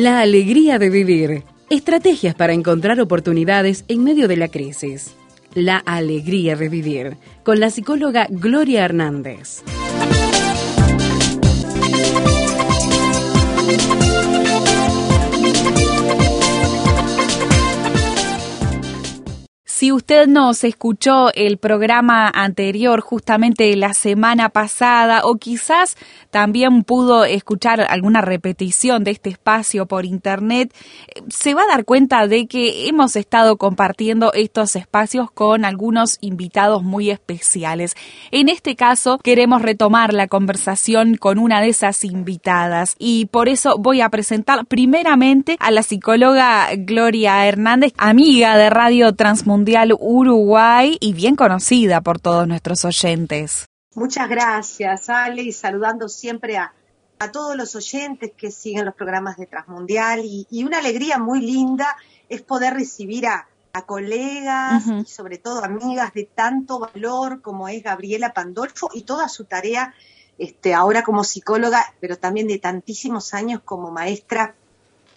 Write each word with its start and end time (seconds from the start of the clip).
La 0.00 0.20
alegría 0.20 0.78
de 0.78 0.88
vivir. 0.88 1.44
Estrategias 1.68 2.34
para 2.34 2.54
encontrar 2.54 2.98
oportunidades 3.02 3.84
en 3.86 4.02
medio 4.02 4.28
de 4.28 4.38
la 4.38 4.48
crisis. 4.48 5.14
La 5.52 5.76
alegría 5.76 6.56
de 6.56 6.70
vivir. 6.70 7.18
Con 7.42 7.60
la 7.60 7.68
psicóloga 7.68 8.26
Gloria 8.30 8.86
Hernández. 8.86 9.62
Si 19.80 19.92
usted 19.92 20.26
nos 20.26 20.62
escuchó 20.64 21.32
el 21.32 21.56
programa 21.56 22.28
anterior, 22.28 23.00
justamente 23.00 23.74
la 23.76 23.94
semana 23.94 24.50
pasada, 24.50 25.22
o 25.24 25.36
quizás 25.36 25.96
también 26.28 26.84
pudo 26.84 27.24
escuchar 27.24 27.80
alguna 27.80 28.20
repetición 28.20 29.04
de 29.04 29.12
este 29.12 29.30
espacio 29.30 29.86
por 29.86 30.04
internet, 30.04 30.74
se 31.30 31.54
va 31.54 31.62
a 31.62 31.68
dar 31.68 31.86
cuenta 31.86 32.26
de 32.26 32.46
que 32.46 32.88
hemos 32.88 33.16
estado 33.16 33.56
compartiendo 33.56 34.34
estos 34.34 34.76
espacios 34.76 35.30
con 35.30 35.64
algunos 35.64 36.18
invitados 36.20 36.82
muy 36.82 37.08
especiales. 37.08 37.96
En 38.32 38.50
este 38.50 38.76
caso, 38.76 39.16
queremos 39.16 39.62
retomar 39.62 40.12
la 40.12 40.28
conversación 40.28 41.16
con 41.16 41.38
una 41.38 41.62
de 41.62 41.70
esas 41.70 42.04
invitadas 42.04 42.96
y 42.98 43.24
por 43.32 43.48
eso 43.48 43.78
voy 43.78 44.02
a 44.02 44.10
presentar 44.10 44.66
primeramente 44.66 45.56
a 45.58 45.70
la 45.70 45.82
psicóloga 45.82 46.68
Gloria 46.76 47.46
Hernández, 47.46 47.94
amiga 47.96 48.58
de 48.58 48.68
Radio 48.68 49.14
Transmundial 49.14 49.69
Uruguay 49.98 50.96
y 51.00 51.12
bien 51.12 51.36
conocida 51.36 52.00
por 52.00 52.18
todos 52.18 52.46
nuestros 52.48 52.84
oyentes. 52.84 53.66
Muchas 53.94 54.28
gracias, 54.28 55.08
Ale, 55.08 55.42
y 55.42 55.52
saludando 55.52 56.08
siempre 56.08 56.56
a, 56.56 56.72
todos 57.32 57.54
los 57.54 57.76
oyentes 57.76 58.32
que 58.34 58.50
siguen 58.50 58.86
los 58.86 58.94
programas 58.94 59.36
de 59.36 59.46
Transmundial 59.46 60.22
y, 60.24 60.64
una 60.64 60.78
alegría 60.78 61.18
muy 61.18 61.40
linda 61.40 61.96
es 62.28 62.40
poder 62.40 62.72
recibir 62.74 63.26
a, 63.26 63.46
colegas 63.86 64.82
y 64.86 65.04
sobre 65.04 65.38
todo 65.38 65.64
amigas 65.64 66.12
de 66.12 66.24
tanto 66.24 66.80
valor 66.80 67.40
como 67.40 67.68
es 67.68 67.82
Gabriela 67.82 68.32
Pandolfo 68.32 68.90
y 68.92 69.02
toda 69.02 69.28
su 69.28 69.44
tarea 69.44 69.94
este, 70.38 70.74
ahora 70.74 71.02
como 71.02 71.22
psicóloga, 71.22 71.94
pero 72.00 72.16
también 72.16 72.48
de 72.48 72.58
tantísimos 72.58 73.32
años 73.32 73.60
como 73.64 73.90
maestra 73.90 74.54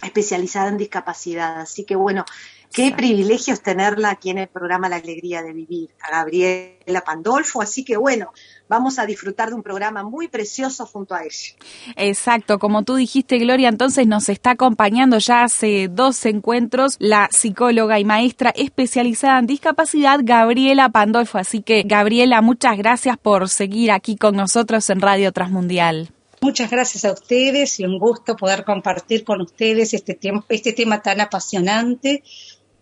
especializada 0.03 0.67
en 0.67 0.77
discapacidad. 0.77 1.61
Así 1.61 1.83
que 1.83 1.95
bueno, 1.95 2.25
Qué 2.73 2.91
privilegio 2.91 3.53
es 3.53 3.61
tenerla 3.61 4.09
aquí 4.09 4.31
en 4.31 4.39
el 4.39 4.47
programa 4.47 4.89
La 4.89 4.95
Alegría 4.95 5.43
de 5.43 5.53
Vivir, 5.53 5.91
a 6.01 6.09
Gabriela 6.09 7.03
Pandolfo. 7.05 7.61
Así 7.61 7.85
que 7.85 7.97
bueno, 7.97 8.33
vamos 8.67 8.97
a 8.97 9.05
disfrutar 9.05 9.49
de 9.49 9.55
un 9.55 9.61
programa 9.61 10.01
muy 10.01 10.27
precioso 10.27 10.87
junto 10.87 11.13
a 11.13 11.21
ella. 11.21 11.53
Exacto, 11.95 12.57
como 12.57 12.81
tú 12.81 12.95
dijiste, 12.95 13.37
Gloria, 13.37 13.69
entonces 13.69 14.07
nos 14.07 14.27
está 14.27 14.51
acompañando 14.51 15.19
ya 15.19 15.43
hace 15.43 15.87
dos 15.87 16.25
encuentros 16.25 16.95
la 16.97 17.29
psicóloga 17.31 17.99
y 17.99 18.05
maestra 18.05 18.49
especializada 18.55 19.37
en 19.37 19.45
discapacidad, 19.45 20.21
Gabriela 20.23 20.89
Pandolfo. 20.89 21.37
Así 21.37 21.61
que, 21.61 21.83
Gabriela, 21.83 22.41
muchas 22.41 22.75
gracias 22.75 23.19
por 23.19 23.49
seguir 23.49 23.91
aquí 23.91 24.15
con 24.15 24.35
nosotros 24.35 24.89
en 24.89 24.99
Radio 24.99 25.31
Transmundial. 25.31 26.09
Muchas 26.41 26.71
gracias 26.71 27.05
a 27.05 27.13
ustedes 27.13 27.79
y 27.79 27.85
un 27.85 27.99
gusto 27.99 28.35
poder 28.35 28.65
compartir 28.65 29.23
con 29.23 29.41
ustedes 29.41 29.93
este, 29.93 30.19
este 30.49 30.73
tema 30.73 31.03
tan 31.03 31.21
apasionante 31.21 32.23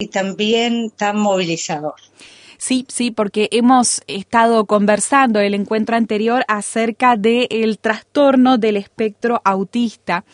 y 0.02 0.08
también 0.08 0.90
tan 0.90 1.20
movilizador. 1.20 1.94
Sí, 2.64 2.86
sí, 2.90 3.10
porque 3.10 3.50
hemos 3.52 4.04
estado 4.06 4.66
conversando 4.66 5.40
el 5.40 5.56
encuentro 5.56 5.96
anterior 5.96 6.44
acerca 6.48 7.16
del 7.16 7.80
trastorno 7.80 8.60
del 8.60 8.78
espectro 8.78 9.42
autista 9.44 10.26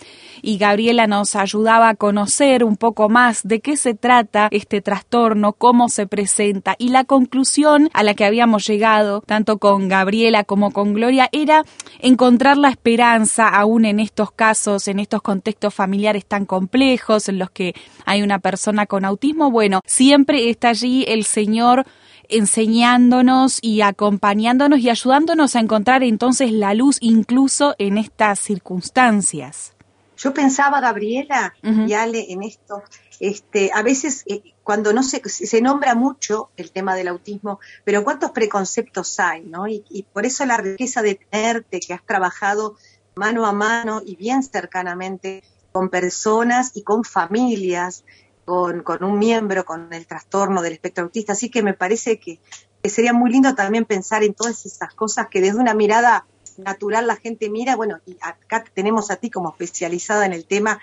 y 0.41 0.57
Gabriela 0.57 1.07
nos 1.07 1.37
ayudaba 1.37 1.87
a 1.87 1.95
conocer 1.95 2.65
un 2.65 2.75
poco 2.75 3.07
más 3.07 3.43
de 3.47 3.61
qué 3.61 3.77
se 3.77 3.93
trata 3.93 4.49
este 4.51 4.81
trastorno, 4.81 5.53
cómo 5.53 5.87
se 5.87 6.05
presenta 6.05 6.75
y 6.77 6.89
la 6.89 7.05
conclusión 7.05 7.89
a 7.93 8.03
la 8.03 8.13
que 8.13 8.25
habíamos 8.25 8.67
llegado 8.67 9.21
tanto 9.21 9.57
con 9.57 9.87
Gabriela 9.87 10.43
como 10.43 10.71
con 10.71 10.93
Gloria 10.93 11.29
era 11.31 11.63
encontrar 11.99 12.57
la 12.57 12.67
esperanza 12.67 13.47
aún 13.47 13.85
en 13.85 14.01
estos 14.01 14.31
casos, 14.31 14.89
en 14.89 14.99
estos 14.99 15.21
contextos 15.21 15.73
familiares 15.73 16.25
tan 16.25 16.45
complejos 16.45 17.29
en 17.29 17.39
los 17.39 17.51
que 17.51 17.73
hay 18.05 18.21
una 18.21 18.39
persona 18.39 18.85
con 18.85 19.05
autismo. 19.05 19.49
Bueno, 19.49 19.79
siempre 19.85 20.49
está 20.49 20.67
allí 20.67 21.05
el 21.07 21.23
Señor 21.23 21.85
enseñándonos 22.29 23.59
y 23.61 23.81
acompañándonos 23.81 24.79
y 24.79 24.89
ayudándonos 24.89 25.55
a 25.55 25.59
encontrar 25.59 26.03
entonces 26.03 26.51
la 26.51 26.73
luz 26.73 26.97
incluso 27.01 27.75
en 27.77 27.97
estas 27.97 28.39
circunstancias. 28.39 29.73
Yo 30.17 30.33
pensaba, 30.33 30.81
Gabriela 30.81 31.53
y 31.61 31.93
Ale, 31.93 32.31
en 32.31 32.41
esto, 32.41 32.81
este, 33.19 33.71
a 33.73 33.83
veces 33.83 34.23
eh, 34.27 34.41
cuando 34.63 34.91
no 34.91 35.03
se, 35.03 35.21
se 35.29 35.61
nombra 35.61 35.93
mucho 35.93 36.49
el 36.57 36.71
tema 36.71 36.95
del 36.95 37.07
autismo, 37.07 37.59
pero 37.83 38.03
cuántos 38.03 38.31
preconceptos 38.31 39.19
hay, 39.19 39.43
¿no? 39.43 39.67
Y, 39.67 39.83
y 39.89 40.03
por 40.03 40.25
eso 40.25 40.45
la 40.45 40.57
riqueza 40.57 41.03
de 41.03 41.15
tenerte, 41.15 41.79
que 41.79 41.93
has 41.93 42.03
trabajado 42.03 42.77
mano 43.15 43.45
a 43.45 43.53
mano 43.53 44.01
y 44.05 44.15
bien 44.15 44.41
cercanamente 44.43 45.43
con 45.71 45.89
personas 45.89 46.71
y 46.73 46.81
con 46.81 47.03
familias 47.03 48.03
con, 48.47 49.03
un 49.03 49.19
miembro 49.19 49.65
con 49.65 49.93
el 49.93 50.07
trastorno 50.07 50.61
del 50.61 50.71
espectro 50.71 51.03
autista. 51.03 51.33
Así 51.33 51.49
que 51.49 51.61
me 51.61 51.73
parece 51.73 52.17
que, 52.17 52.39
sería 52.85 53.11
muy 53.11 53.29
lindo 53.29 53.53
también 53.55 53.83
pensar 53.83 54.23
en 54.23 54.33
todas 54.33 54.65
esas 54.65 54.93
cosas 54.93 55.27
que 55.29 55.41
desde 55.41 55.59
una 55.59 55.73
mirada 55.73 56.25
natural 56.55 57.07
la 57.07 57.17
gente 57.17 57.49
mira. 57.49 57.75
Bueno, 57.75 57.99
y 58.05 58.15
acá 58.21 58.63
tenemos 58.73 59.11
a 59.11 59.17
ti 59.17 59.29
como 59.29 59.49
especializada 59.49 60.25
en 60.25 60.31
el 60.31 60.45
tema. 60.45 60.79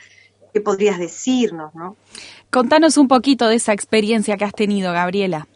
¿Qué 0.52 0.60
podrías 0.60 0.98
decirnos, 0.98 1.74
no? 1.74 1.96
Contanos 2.50 2.98
un 2.98 3.08
poquito 3.08 3.48
de 3.48 3.56
esa 3.56 3.72
experiencia 3.72 4.36
que 4.36 4.44
has 4.44 4.52
tenido, 4.52 4.92
Gabriela. 4.92 5.48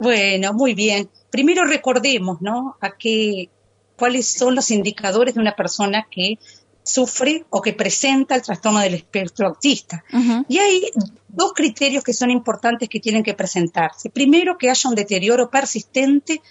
Bueno, 0.00 0.52
muy 0.54 0.74
bien. 0.74 1.08
Primero 1.30 1.64
recordemos, 1.64 2.42
¿no? 2.42 2.76
A 2.80 2.90
qué, 2.96 3.48
cuáles 3.96 4.26
son 4.26 4.56
los 4.56 4.72
indicadores 4.72 5.34
de 5.34 5.40
una 5.40 5.54
persona 5.54 6.08
que 6.10 6.38
sufre 6.84 7.46
o 7.50 7.62
que 7.62 7.72
presenta 7.72 8.34
el 8.34 8.42
trastorno 8.42 8.78
del 8.80 8.94
espectro 8.94 9.48
autista. 9.48 10.04
Y 10.48 10.58
hay 10.58 10.90
dos 11.28 11.52
criterios 11.54 12.04
que 12.04 12.12
son 12.12 12.30
importantes 12.30 12.88
que 12.88 13.00
tienen 13.00 13.22
que 13.22 13.34
presentarse. 13.34 14.10
Primero, 14.10 14.58
que 14.58 14.70
haya 14.70 14.90
un 14.90 14.94
deterioro 14.94 15.50
persistente 15.50 16.42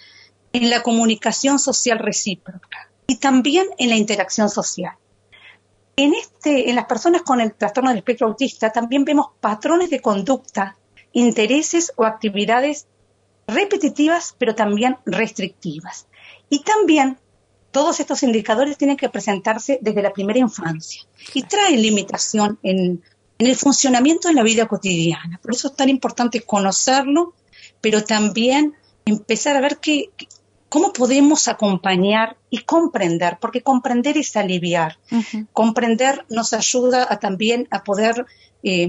en 0.52 0.70
la 0.70 0.82
comunicación 0.82 1.58
social 1.58 2.00
recíproca 2.00 2.90
y 3.06 3.16
también 3.16 3.68
en 3.78 3.90
la 3.90 3.96
interacción 3.96 4.50
social. 4.50 4.94
En, 5.96 6.12
este, 6.14 6.68
en 6.68 6.76
las 6.76 6.86
personas 6.86 7.22
con 7.22 7.40
el 7.40 7.54
trastorno 7.54 7.90
del 7.90 7.98
espectro 7.98 8.26
autista 8.26 8.70
también 8.70 9.04
vemos 9.04 9.28
patrones 9.40 9.90
de 9.90 10.00
conducta, 10.00 10.76
intereses 11.12 11.92
o 11.94 12.04
actividades 12.04 12.88
repetitivas, 13.46 14.34
pero 14.38 14.56
también 14.56 14.96
restrictivas. 15.06 16.08
Y 16.50 16.64
también 16.64 17.18
todos 17.74 17.98
estos 17.98 18.22
indicadores 18.22 18.78
tienen 18.78 18.96
que 18.96 19.08
presentarse 19.08 19.80
desde 19.82 20.00
la 20.00 20.12
primera 20.12 20.38
infancia 20.38 21.02
y 21.34 21.42
traen 21.42 21.82
limitación 21.82 22.56
en, 22.62 23.02
el 23.36 23.56
funcionamiento 23.56 24.28
de 24.28 24.34
la 24.34 24.44
vida 24.44 24.68
cotidiana. 24.68 25.40
Por 25.42 25.52
eso 25.52 25.66
es 25.66 25.74
tan 25.74 25.88
importante 25.88 26.42
conocerlo, 26.42 27.34
pero 27.80 28.04
también 28.04 28.74
empezar 29.04 29.56
a 29.56 29.60
ver 29.60 29.78
qué, 29.78 30.10
cómo 30.68 30.92
podemos 30.92 31.48
acompañar 31.48 32.36
y 32.48 32.58
comprender, 32.58 33.38
porque 33.40 33.62
comprender 33.62 34.16
es 34.18 34.36
aliviar. 34.36 34.96
Comprender 35.52 36.24
nos 36.28 36.52
ayuda 36.52 37.08
a, 37.10 37.18
también 37.18 37.66
a 37.72 37.82
poder, 37.82 38.24
eh, 38.62 38.88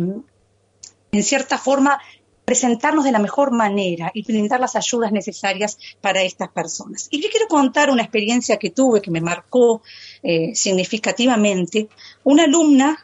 en 1.12 1.23
cierta 1.23 1.57
forma, 1.57 2.00
presentarnos 2.46 3.04
de 3.04 3.12
la 3.12 3.20
mejor 3.20 3.52
manera 3.52 4.12
y 4.14 4.24
brindar 4.24 4.59
las 4.59 4.76
ayudas 4.76 5.12
necesarias 5.12 5.78
para 6.00 6.22
estas 6.22 6.50
personas. 6.50 7.08
Y 7.09 7.22
yo 7.22 7.30
quiero 7.30 7.47
contar 7.47 7.90
una 7.90 8.03
experiencia 8.03 8.58
que 8.58 8.70
tuve 8.70 9.02
que 9.02 9.12
me 9.12 9.22
marcó 9.22 9.82
eh, 10.22 10.53
significativamente. 10.53 11.90
Una 12.24 12.44
alumna 12.44 12.97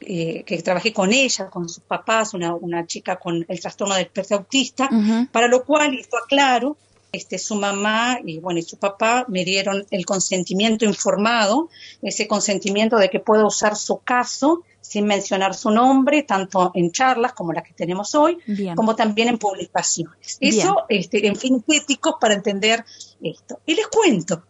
eh, 0.00 0.42
que 0.44 0.62
trabajé 0.62 0.92
con 0.92 1.12
ella, 1.12 1.48
con 1.48 1.68
sus 1.68 1.82
papás, 1.82 2.34
una, 2.34 2.86
chica 2.86 3.16
con 3.16 3.44
el 3.48 3.60
trastorno 3.60 3.94
del 3.94 4.04
espectro 4.04 4.38
autista, 4.38 4.88
para 5.32 5.48
lo 5.48 5.64
cual, 5.64 5.94
hizo 5.94 6.16
aclaro, 6.16 6.76
este, 7.12 7.38
su 7.38 7.54
mamá 7.54 8.18
y 8.24 8.38
bueno 8.38 8.60
y 8.60 8.62
su 8.62 8.76
papá 8.76 9.24
me 9.28 9.44
dieron 9.44 9.86
el 9.90 10.04
consentimiento 10.04 10.84
informado, 10.84 11.70
ese 12.02 12.26
consentimiento 12.28 12.96
de 12.96 13.08
que 13.08 13.20
pueda 13.20 13.46
usar 13.46 13.76
su 13.76 13.98
caso 13.98 14.62
sin 14.80 15.06
mencionar 15.06 15.54
su 15.54 15.70
nombre, 15.70 16.22
tanto 16.22 16.70
en 16.74 16.90
charlas 16.92 17.32
como 17.34 17.52
las 17.52 17.64
que 17.64 17.74
tenemos 17.74 18.14
hoy, 18.14 18.38
como 18.74 18.96
también 18.96 19.28
en 19.28 19.38
publicaciones. 19.38 20.38
Eso 20.40 20.84
este, 20.88 21.26
en 21.26 21.36
fin 21.36 21.62
éticos 21.68 22.14
para 22.20 22.34
entender 22.34 22.84
esto. 23.22 23.60
Y 23.66 23.74
les 23.74 23.86
cuento, 23.88 24.44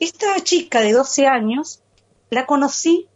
esta 0.00 0.40
chica 0.42 0.80
de 0.80 0.92
12 0.92 1.26
años 1.26 1.80
la 2.30 2.46
conocí 2.46 3.06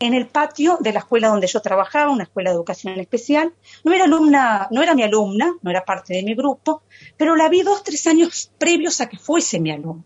en 0.00 0.14
el 0.14 0.28
patio 0.28 0.78
de 0.80 0.92
la 0.92 1.00
escuela 1.00 1.28
donde 1.28 1.46
yo 1.46 1.60
trabajaba, 1.60 2.12
una 2.12 2.24
escuela 2.24 2.50
de 2.50 2.56
educación 2.56 2.98
especial. 3.00 3.52
No 3.84 3.92
era 3.92 4.04
alumna, 4.04 4.68
no 4.70 4.82
era 4.82 4.94
mi 4.94 5.02
alumna, 5.02 5.56
no 5.60 5.70
era 5.70 5.84
parte 5.84 6.14
de 6.14 6.22
mi 6.22 6.34
grupo, 6.34 6.82
pero 7.16 7.34
la 7.34 7.48
vi 7.48 7.62
dos, 7.62 7.82
tres 7.82 8.06
años 8.06 8.50
previos 8.58 9.00
a 9.00 9.08
que 9.08 9.18
fuese 9.18 9.58
mi 9.58 9.70
alumna. 9.70 10.04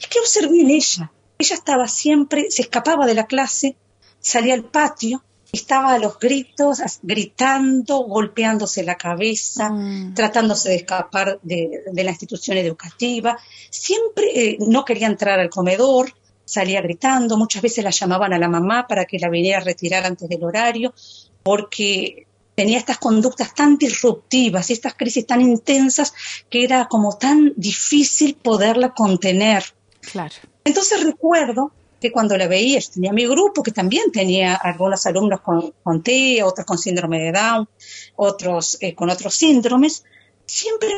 Es 0.00 0.06
que 0.06 0.18
observé 0.18 0.60
en 0.60 0.70
ella. 0.70 1.12
Ella 1.38 1.54
estaba 1.54 1.86
siempre, 1.88 2.50
se 2.50 2.62
escapaba 2.62 3.06
de 3.06 3.14
la 3.14 3.26
clase, 3.26 3.76
salía 4.18 4.54
al 4.54 4.64
patio, 4.64 5.22
estaba 5.52 5.94
a 5.94 5.98
los 5.98 6.18
gritos, 6.18 6.80
gritando, 7.02 7.98
golpeándose 8.00 8.82
la 8.82 8.96
cabeza, 8.96 9.70
mm. 9.70 10.14
tratándose 10.14 10.70
de 10.70 10.76
escapar 10.76 11.38
de, 11.42 11.84
la 11.92 12.10
institución 12.10 12.56
educativa. 12.58 13.38
Siempre 13.70 14.24
eh, 14.34 14.56
no 14.60 14.84
quería 14.84 15.06
entrar 15.06 15.38
al 15.38 15.48
comedor, 15.48 16.12
salía 16.48 16.80
gritando, 16.80 17.36
muchas 17.36 17.60
veces 17.60 17.84
la 17.84 17.90
llamaban 17.90 18.32
a 18.32 18.38
la 18.38 18.48
mamá 18.48 18.86
para 18.86 19.04
que 19.04 19.18
la 19.18 19.28
viniera 19.28 19.58
a 19.58 19.64
retirar 19.64 20.06
antes 20.06 20.28
del 20.28 20.42
horario, 20.42 20.94
porque 21.42 22.26
tenía 22.54 22.78
estas 22.78 22.98
conductas 22.98 23.54
tan 23.54 23.76
disruptivas 23.76 24.70
y 24.70 24.72
estas 24.72 24.94
crisis 24.94 25.26
tan 25.26 25.42
intensas 25.42 26.14
que 26.48 26.64
era 26.64 26.88
como 26.88 27.16
tan 27.16 27.52
difícil 27.56 28.34
poderla 28.34 28.94
contener. 28.94 29.62
Claro. 30.00 30.34
Entonces 30.64 31.04
recuerdo 31.04 31.70
que 32.00 32.10
cuando 32.10 32.36
la 32.36 32.48
veía, 32.48 32.80
tenía 32.92 33.12
mi 33.12 33.26
grupo 33.26 33.62
que 33.62 33.72
también 33.72 34.10
tenía 34.10 34.54
algunos 34.54 35.04
alumnos 35.06 35.40
con, 35.40 35.74
con 35.82 36.02
TEA, 36.02 36.46
otros 36.46 36.66
con 36.66 36.78
síndrome 36.78 37.18
de 37.18 37.32
Down, 37.32 37.68
otros 38.16 38.78
eh, 38.80 38.94
con 38.94 39.10
otros 39.10 39.34
síndromes, 39.34 40.04
siempre 40.46 40.88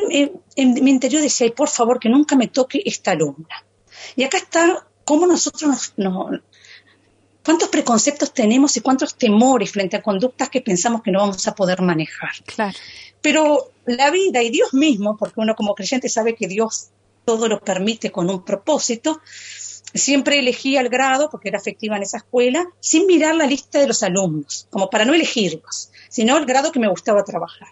en 0.56 0.84
mi 0.84 0.90
interior 0.90 1.22
decía, 1.22 1.52
por 1.54 1.68
favor, 1.68 1.98
que 1.98 2.08
nunca 2.08 2.36
me 2.36 2.48
toque 2.48 2.82
esta 2.84 3.10
alumna. 3.10 3.64
Y 4.16 4.24
acá 4.24 4.38
está 4.38 4.86
cómo 5.04 5.26
nosotros 5.26 5.92
nos, 5.96 6.40
cuántos 7.44 7.68
preconceptos 7.68 8.32
tenemos 8.32 8.76
y 8.76 8.80
cuántos 8.80 9.16
temores 9.16 9.72
frente 9.72 9.96
a 9.96 10.02
conductas 10.02 10.48
que 10.48 10.60
pensamos 10.60 11.02
que 11.02 11.10
no 11.10 11.20
vamos 11.20 11.46
a 11.46 11.54
poder 11.54 11.82
manejar. 11.82 12.30
Claro. 12.46 12.78
Pero 13.20 13.70
la 13.86 14.10
vida 14.10 14.42
y 14.42 14.50
Dios 14.50 14.72
mismo, 14.74 15.16
porque 15.16 15.40
uno 15.40 15.54
como 15.54 15.74
creyente 15.74 16.08
sabe 16.08 16.34
que 16.34 16.48
Dios 16.48 16.88
todo 17.24 17.48
lo 17.48 17.60
permite 17.60 18.10
con 18.10 18.30
un 18.30 18.44
propósito, 18.44 19.20
siempre 19.94 20.38
elegía 20.38 20.80
el 20.80 20.88
grado, 20.88 21.30
porque 21.30 21.48
era 21.48 21.58
efectiva 21.58 21.96
en 21.96 22.02
esa 22.02 22.18
escuela, 22.18 22.66
sin 22.80 23.06
mirar 23.06 23.34
la 23.34 23.46
lista 23.46 23.78
de 23.78 23.88
los 23.88 24.02
alumnos, 24.02 24.66
como 24.70 24.88
para 24.88 25.04
no 25.04 25.14
elegirlos, 25.14 25.90
sino 26.08 26.36
el 26.36 26.46
grado 26.46 26.72
que 26.72 26.80
me 26.80 26.88
gustaba 26.88 27.24
trabajar. 27.24 27.68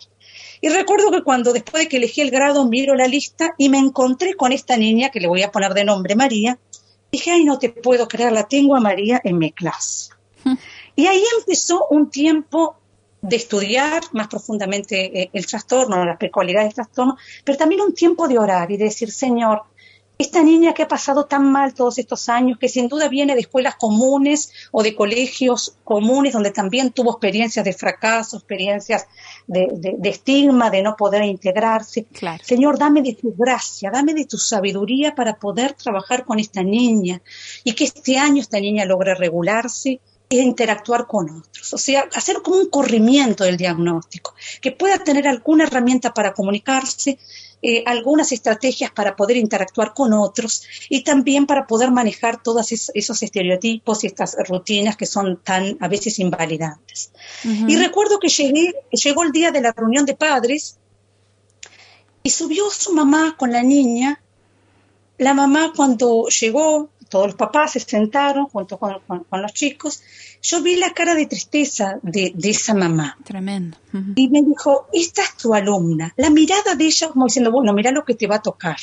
Y 0.60 0.68
recuerdo 0.70 1.10
que 1.10 1.22
cuando 1.22 1.52
después 1.52 1.84
de 1.84 1.88
que 1.88 1.98
elegí 1.98 2.20
el 2.20 2.30
grado 2.30 2.66
miro 2.66 2.96
la 2.96 3.06
lista 3.06 3.54
y 3.58 3.68
me 3.68 3.78
encontré 3.78 4.34
con 4.34 4.52
esta 4.52 4.76
niña, 4.76 5.10
que 5.10 5.20
le 5.20 5.28
voy 5.28 5.42
a 5.42 5.52
poner 5.52 5.72
de 5.72 5.84
nombre 5.84 6.16
María, 6.16 6.58
Dije, 7.10 7.30
ay, 7.30 7.44
no 7.44 7.58
te 7.58 7.70
puedo 7.70 8.06
creer, 8.06 8.32
la 8.32 8.46
tengo 8.46 8.76
a 8.76 8.80
María 8.80 9.20
en 9.24 9.38
mi 9.38 9.52
clase. 9.52 10.10
Y 10.94 11.06
ahí 11.06 11.22
empezó 11.38 11.86
un 11.90 12.10
tiempo 12.10 12.76
de 13.20 13.36
estudiar 13.36 14.02
más 14.12 14.28
profundamente 14.28 15.22
eh, 15.22 15.30
el 15.32 15.46
trastorno, 15.46 16.04
las 16.04 16.18
peculiaridades 16.18 16.68
del 16.68 16.84
trastorno, 16.84 17.16
pero 17.44 17.58
también 17.58 17.80
un 17.80 17.94
tiempo 17.94 18.28
de 18.28 18.38
orar 18.38 18.70
y 18.70 18.76
de 18.76 18.84
decir, 18.84 19.10
Señor, 19.10 19.62
esta 20.18 20.42
niña 20.42 20.74
que 20.74 20.82
ha 20.82 20.88
pasado 20.88 21.26
tan 21.26 21.50
mal 21.52 21.74
todos 21.74 21.96
estos 21.98 22.28
años, 22.28 22.58
que 22.58 22.68
sin 22.68 22.88
duda 22.88 23.08
viene 23.08 23.34
de 23.34 23.42
escuelas 23.42 23.76
comunes 23.76 24.50
o 24.72 24.82
de 24.82 24.96
colegios 24.96 25.76
comunes, 25.84 26.32
donde 26.32 26.50
también 26.50 26.90
tuvo 26.90 27.12
experiencias 27.12 27.64
de 27.64 27.72
fracaso, 27.72 28.36
experiencias 28.36 29.06
de, 29.46 29.96
estigma, 30.02 30.70
de 30.70 30.82
no 30.82 30.96
poder 30.96 31.22
integrarse. 31.22 32.06
Señor, 32.42 32.78
dame 32.78 33.02
de 33.02 33.14
tu 33.14 33.32
gracia, 33.36 33.92
dame 33.92 34.12
de 34.12 34.24
tu 34.24 34.38
sabiduría 34.38 35.14
para 35.14 35.36
poder 35.36 35.74
trabajar 35.74 36.24
con 36.24 36.40
esta 36.40 36.64
niña 36.64 37.22
y 37.62 37.74
que 37.74 37.84
este 37.84 38.18
año 38.18 38.42
esta 38.42 38.58
niña 38.58 38.84
logre 38.84 39.14
regularse 39.14 40.00
e 40.30 40.36
interactuar 40.36 41.06
con 41.06 41.30
otros. 41.30 41.72
O 41.72 41.78
sea, 41.78 42.08
hacer 42.14 42.42
como 42.42 42.56
un 42.56 42.68
corrimiento 42.68 43.44
del 43.44 43.56
diagnóstico, 43.56 44.34
que 44.60 44.72
pueda 44.72 44.98
tener 44.98 45.26
alguna 45.26 45.64
herramienta 45.64 46.12
para 46.12 46.34
comunicarse, 46.34 47.18
eh, 47.60 47.82
algunas 47.86 48.30
estrategias 48.30 48.92
para 48.92 49.16
poder 49.16 49.36
interactuar 49.36 49.92
con 49.92 50.12
otros 50.12 50.62
y 50.88 51.02
también 51.02 51.46
para 51.46 51.66
poder 51.66 51.90
manejar 51.90 52.40
todos 52.40 52.70
esos 52.70 53.22
estereotipos 53.22 54.04
y 54.04 54.06
estas 54.06 54.36
rutinas 54.48 54.96
que 54.96 55.06
son 55.06 55.40
tan 55.42 55.76
a 55.80 55.88
veces 55.88 56.20
invalidantes. 56.20 57.10
Y 57.44 57.76
recuerdo 57.76 58.20
que 58.20 58.28
llegué, 58.28 58.74
llegó 58.90 59.24
el 59.24 59.32
día 59.32 59.50
de 59.50 59.60
la 59.60 59.72
reunión 59.72 60.06
de 60.06 60.14
padres 60.14 60.78
y 62.22 62.30
subió 62.30 62.70
su 62.70 62.92
mamá 62.92 63.36
con 63.36 63.50
la 63.50 63.62
niña. 63.62 64.22
La 65.16 65.34
mamá 65.34 65.72
cuando 65.74 66.28
llegó 66.28 66.90
todos 67.08 67.26
los 67.26 67.34
papás 67.36 67.72
se 67.72 67.80
sentaron 67.80 68.46
junto 68.46 68.78
con, 68.78 69.00
los 69.30 69.52
chicos, 69.52 70.02
yo 70.42 70.62
vi 70.62 70.76
la 70.76 70.92
cara 70.92 71.14
de 71.14 71.26
tristeza 71.26 71.98
de, 72.02 72.34
esa 72.42 72.74
mamá. 72.74 73.16
Tremendo. 73.24 73.78
Y 74.14 74.28
me 74.28 74.42
dijo, 74.42 74.86
esta 74.92 75.22
es 75.22 75.36
tu 75.36 75.54
alumna. 75.54 76.12
La 76.16 76.30
mirada 76.30 76.74
de 76.74 76.84
ella 76.84 77.08
como 77.08 77.26
diciendo, 77.26 77.50
bueno, 77.50 77.72
mira 77.72 77.90
lo 77.90 78.04
que 78.04 78.14
te 78.14 78.26
va 78.26 78.36
a 78.36 78.42
tocar. 78.42 78.76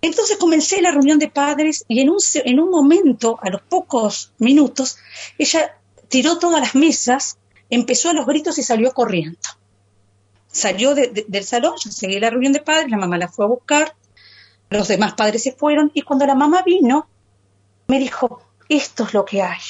Entonces 0.00 0.36
comencé 0.36 0.82
la 0.82 0.90
reunión 0.90 1.18
de 1.18 1.28
padres 1.28 1.84
y 1.86 2.00
en 2.00 2.10
un, 2.10 2.18
en 2.34 2.60
un 2.60 2.70
momento, 2.70 3.38
a 3.40 3.50
los 3.50 3.62
pocos 3.62 4.32
minutos, 4.38 4.98
ella 5.38 5.78
tiró 6.08 6.38
todas 6.38 6.60
las 6.60 6.74
mesas, 6.74 7.38
empezó 7.70 8.10
a 8.10 8.12
los 8.12 8.26
gritos 8.26 8.58
y 8.58 8.62
salió 8.62 8.90
corriendo. 8.92 9.38
Salió 10.48 10.94
del 10.94 11.44
salón, 11.44 11.74
yo 11.82 11.90
seguí 11.90 12.18
la 12.18 12.30
reunión 12.30 12.52
de 12.52 12.60
padres, 12.60 12.90
la 12.90 12.98
mamá 12.98 13.16
la 13.16 13.28
fue 13.28 13.44
a 13.44 13.48
buscar, 13.48 13.94
los 14.72 14.88
demás 14.88 15.14
padres 15.14 15.42
se 15.42 15.52
fueron 15.52 15.90
y 15.94 16.02
cuando 16.02 16.26
la 16.26 16.34
mamá 16.34 16.62
vino, 16.62 17.06
me 17.88 17.98
dijo, 17.98 18.42
esto 18.68 19.04
es 19.04 19.14
lo 19.14 19.24
que 19.24 19.42
hay. 19.42 19.60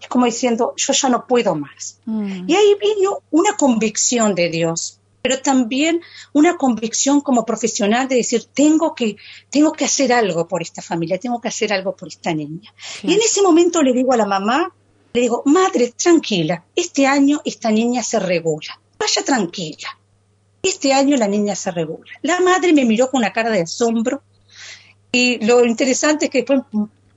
Es 0.00 0.08
como 0.08 0.26
diciendo, 0.26 0.74
yo 0.76 0.92
ya 0.92 1.08
no 1.08 1.26
puedo 1.26 1.54
más. 1.54 1.98
Mm. 2.04 2.48
Y 2.48 2.54
ahí 2.54 2.76
vino 2.80 3.22
una 3.30 3.56
convicción 3.56 4.34
de 4.34 4.50
Dios, 4.50 5.00
pero 5.22 5.40
también 5.40 6.00
una 6.32 6.56
convicción 6.56 7.20
como 7.20 7.44
profesional 7.44 8.08
de 8.08 8.16
decir, 8.16 8.44
tengo 8.52 8.94
que, 8.94 9.16
tengo 9.50 9.72
que 9.72 9.84
hacer 9.84 10.12
algo 10.12 10.46
por 10.46 10.62
esta 10.62 10.82
familia, 10.82 11.18
tengo 11.18 11.40
que 11.40 11.48
hacer 11.48 11.72
algo 11.72 11.96
por 11.96 12.08
esta 12.08 12.32
niña. 12.32 12.72
Y 13.02 13.14
en 13.14 13.20
ese 13.20 13.42
momento 13.42 13.82
le 13.82 13.92
digo 13.92 14.12
a 14.12 14.16
la 14.16 14.26
mamá, 14.26 14.72
le 15.12 15.20
digo, 15.20 15.42
madre, 15.46 15.92
tranquila, 15.96 16.64
este 16.76 17.06
año 17.06 17.40
esta 17.44 17.70
niña 17.70 18.02
se 18.02 18.18
regula, 18.18 18.80
vaya 18.98 19.24
tranquila. 19.24 19.88
Este 20.60 20.92
año 20.92 21.16
la 21.16 21.28
niña 21.28 21.54
se 21.54 21.70
regula. 21.70 22.10
La 22.22 22.40
madre 22.40 22.72
me 22.72 22.84
miró 22.84 23.10
con 23.10 23.18
una 23.18 23.32
cara 23.32 23.48
de 23.50 23.62
asombro 23.62 24.22
y 25.12 25.44
lo 25.44 25.64
interesante 25.64 26.26
es 26.26 26.30
que 26.30 26.38
después 26.38 26.62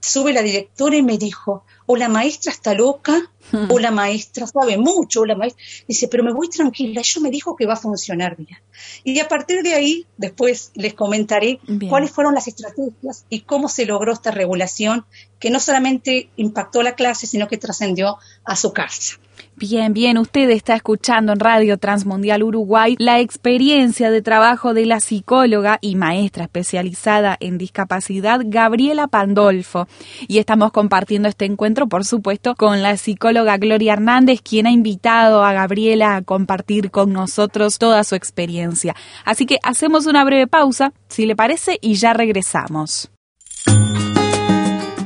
sube 0.01 0.33
la 0.33 0.41
directora 0.41 0.97
y 0.97 1.03
me 1.03 1.17
dijo, 1.17 1.63
o 1.85 1.95
la 1.95 2.09
maestra 2.09 2.51
está 2.51 2.73
loca, 2.73 3.29
o 3.69 3.79
la 3.79 3.91
maestra 3.91 4.47
sabe 4.47 4.77
mucho, 4.77 5.21
o 5.21 5.25
la 5.25 5.35
maestra 5.35 5.63
dice, 5.88 6.07
pero 6.07 6.23
me 6.23 6.33
voy 6.33 6.49
tranquila, 6.49 7.01
ella 7.01 7.21
me 7.21 7.29
dijo 7.29 7.55
que 7.55 7.65
va 7.65 7.73
a 7.73 7.77
funcionar 7.77 8.35
bien. 8.35 8.57
Y 9.03 9.19
a 9.19 9.27
partir 9.27 9.62
de 9.62 9.74
ahí, 9.74 10.05
después 10.17 10.71
les 10.74 10.93
comentaré 10.93 11.60
cuáles 11.89 12.12
fueron 12.12 12.33
las 12.33 12.48
estrategias 12.48 13.25
y 13.29 13.41
cómo 13.41 13.69
se 13.69 13.86
logró 13.86 14.13
esta 14.13 14.31
regulación 14.31 15.05
que 15.39 15.50
no 15.50 15.60
solamente 15.60 16.29
impactó 16.36 16.81
la 16.81 16.95
clase, 16.95 17.27
sino 17.27 17.48
que 17.48 17.57
trascendió 17.57 18.17
a 18.43 18.55
su 18.55 18.74
casa. 18.74 19.19
Bien, 19.58 19.93
bien, 19.93 20.17
usted 20.17 20.50
está 20.50 20.75
escuchando 20.75 21.34
en 21.34 21.39
Radio 21.39 21.77
Transmundial 21.77 22.41
Uruguay 22.41 22.96
la 22.98 23.20
experiencia 23.20 24.10
de 24.10 24.22
trabajo 24.22 24.74
de 24.74 24.86
la 24.88 25.00
psicóloga 25.00 25.77
y 25.81 25.96
maestra 25.96 26.46
especializada 26.46 27.38
en 27.39 27.58
discapacidad 27.60 28.41
Gabriela 28.43 29.08
Pandolfo. 29.08 29.88
Y 30.27 30.39
estamos 30.39 30.72
compartiendo 30.72 31.27
este 31.27 31.46
encuentro, 31.46 31.88
por 31.88 32.05
supuesto, 32.05 32.55
con 32.55 32.81
la 32.81 32.98
psicóloga 32.98 33.58
Gloria 33.58 33.93
Hernández, 33.93 34.41
quien 34.41 34.65
ha 34.65 34.72
invitado 34.72 35.43
a 35.43 35.53
Gabriela 35.53 36.15
a 36.15 36.22
compartir 36.24 36.89
con 36.89 37.13
nosotros 37.13 37.77
toda 37.77 38.03
su 38.03 38.15
experiencia. 38.15 38.96
Así 39.25 39.46
que 39.46 39.60
hacemos 39.62 40.08
una 40.08 40.24
breve 40.24 40.48
pausa, 40.48 40.93
si 41.08 41.27
le 41.27 41.36
parece, 41.36 41.77
y 41.81 41.96
ya 41.96 42.13
regresamos. 42.13 43.12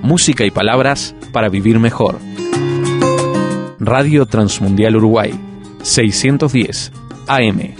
Música 0.01 0.45
y 0.45 0.51
palabras 0.51 1.15
para 1.33 1.49
vivir 1.49 1.79
mejor. 1.79 2.19
Radio 3.79 4.25
Transmundial 4.25 4.95
Uruguay, 4.95 5.33
610 5.81 6.93
AM. 7.27 7.75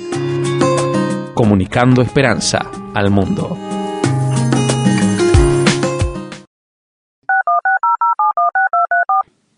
Comunicando 1.34 2.02
esperanza 2.02 2.70
al 2.94 3.12
mundo. 3.12 3.58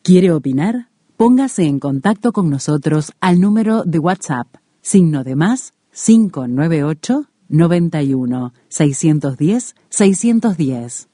¿Quiere 0.04 0.32
opinar? 0.32 0.90
Póngase 1.18 1.64
en 1.66 1.80
contacto 1.80 2.32
con 2.32 2.50
nosotros 2.52 3.14
al 3.20 3.42
número 3.42 3.84
de 3.84 3.98
WhatsApp, 3.98 4.48
signo 4.82 5.24
de 5.24 5.36
más 5.36 5.74
598 5.92 7.26
91 7.50 8.54
610 8.70 9.76
610. 9.90 11.10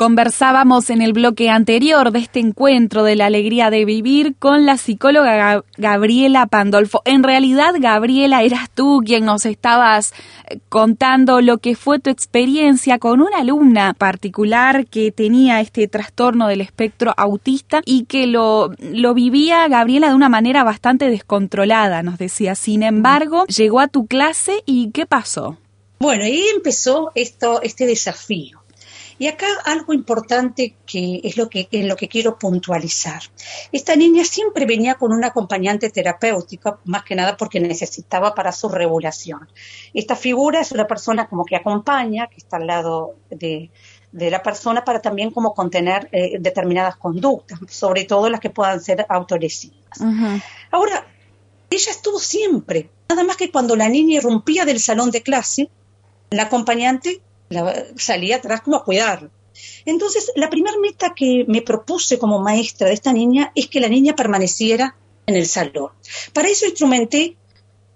Conversábamos 0.00 0.88
en 0.88 1.02
el 1.02 1.12
bloque 1.12 1.50
anterior 1.50 2.10
de 2.10 2.20
este 2.20 2.40
encuentro 2.40 3.04
de 3.04 3.16
la 3.16 3.26
alegría 3.26 3.68
de 3.68 3.84
vivir 3.84 4.34
con 4.38 4.64
la 4.64 4.78
psicóloga 4.78 5.62
Gabriela 5.76 6.46
Pandolfo. 6.46 7.02
En 7.04 7.22
realidad, 7.22 7.74
Gabriela, 7.78 8.42
eras 8.42 8.70
tú 8.70 9.02
quien 9.04 9.26
nos 9.26 9.44
estabas 9.44 10.14
eh, 10.48 10.58
contando 10.70 11.42
lo 11.42 11.58
que 11.58 11.76
fue 11.76 11.98
tu 11.98 12.08
experiencia 12.08 12.98
con 12.98 13.20
una 13.20 13.40
alumna 13.40 13.92
particular 13.92 14.86
que 14.86 15.12
tenía 15.12 15.60
este 15.60 15.86
trastorno 15.86 16.48
del 16.48 16.62
espectro 16.62 17.12
autista 17.18 17.82
y 17.84 18.04
que 18.04 18.26
lo, 18.26 18.70
lo 18.78 19.12
vivía 19.12 19.68
Gabriela 19.68 20.08
de 20.08 20.14
una 20.14 20.30
manera 20.30 20.64
bastante 20.64 21.10
descontrolada, 21.10 22.02
nos 22.02 22.16
decía. 22.16 22.54
Sin 22.54 22.82
embargo, 22.82 23.44
llegó 23.48 23.80
a 23.80 23.88
tu 23.88 24.06
clase 24.06 24.62
y 24.64 24.92
¿qué 24.92 25.04
pasó? 25.04 25.58
Bueno, 25.98 26.24
ahí 26.24 26.42
empezó 26.54 27.12
esto, 27.14 27.60
este 27.60 27.84
desafío 27.84 28.59
Y 29.20 29.28
acá 29.28 29.48
algo 29.66 29.92
importante 29.92 30.76
que 30.86 31.20
es 31.22 31.36
lo 31.36 31.50
que, 31.50 31.68
en 31.72 31.88
lo 31.88 31.96
que 31.96 32.08
quiero 32.08 32.38
puntualizar. 32.38 33.20
Esta 33.70 33.94
niña 33.94 34.24
siempre 34.24 34.64
venía 34.64 34.94
con 34.94 35.12
un 35.12 35.22
acompañante 35.22 35.90
terapéutico, 35.90 36.78
más 36.86 37.04
que 37.04 37.14
nada 37.14 37.36
porque 37.36 37.60
necesitaba 37.60 38.34
para 38.34 38.50
su 38.50 38.70
regulación. 38.70 39.46
Esta 39.92 40.16
figura 40.16 40.62
es 40.62 40.72
una 40.72 40.86
persona 40.86 41.28
como 41.28 41.44
que 41.44 41.54
acompaña, 41.54 42.28
que 42.28 42.38
está 42.38 42.56
al 42.56 42.66
lado 42.66 43.16
de, 43.28 43.70
la 44.10 44.42
persona 44.42 44.86
para 44.86 45.02
también 45.02 45.32
como 45.32 45.52
contener 45.52 46.08
eh, 46.12 46.38
determinadas 46.40 46.96
conductas, 46.96 47.58
sobre 47.68 48.04
todo 48.04 48.30
las 48.30 48.40
que 48.40 48.48
puedan 48.48 48.80
ser 48.80 49.04
autolesivas. 49.06 50.00
Ahora, 50.70 51.06
ella 51.68 51.90
estuvo 51.90 52.18
siempre, 52.18 52.88
nada 53.10 53.22
más 53.24 53.36
que 53.36 53.50
cuando 53.50 53.76
la 53.76 53.90
niña 53.90 54.16
irrumpía 54.16 54.64
del 54.64 54.80
salón 54.80 55.10
de 55.10 55.22
clase, 55.22 55.68
la 56.30 56.44
acompañante 56.44 57.20
salía 57.96 58.36
atrás 58.36 58.62
como 58.62 58.76
a 58.76 58.84
cuidarlo. 58.84 59.30
Entonces, 59.84 60.32
la 60.36 60.50
primera 60.50 60.76
meta 60.78 61.12
que 61.14 61.44
me 61.48 61.62
propuse 61.62 62.18
como 62.18 62.40
maestra 62.40 62.88
de 62.88 62.94
esta 62.94 63.12
niña 63.12 63.52
es 63.54 63.66
que 63.68 63.80
la 63.80 63.88
niña 63.88 64.14
permaneciera 64.14 64.96
en 65.26 65.36
el 65.36 65.46
salón. 65.46 65.90
Para 66.32 66.48
eso 66.48 66.66
instrumenté 66.66 67.36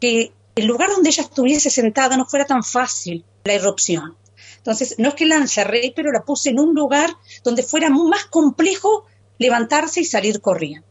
que 0.01 0.33
el 0.55 0.67
lugar 0.67 0.91
donde 0.91 1.11
ella 1.11 1.23
estuviese 1.23 1.71
sentada 1.71 2.17
no 2.17 2.27
fuera 2.27 2.45
tan 2.45 2.63
fácil 2.63 3.25
la 3.45 3.55
irrupción. 3.55 4.17
Entonces, 4.59 4.97
no 4.99 5.11
es 5.11 5.15
que 5.15 5.27
la 5.27 5.37
encerré, 5.37 5.93
pero 5.95 6.11
la 6.13 6.25
puse 6.25 6.51
en 6.51 6.59
un 6.59 6.75
lugar 6.75 7.11
donde 7.43 7.63
fuera 7.63 7.91
más 7.91 8.25
complejo 8.27 9.07
levantarse 9.39 10.01
y 10.01 10.05
salir 10.05 10.41
corriendo. 10.41 10.87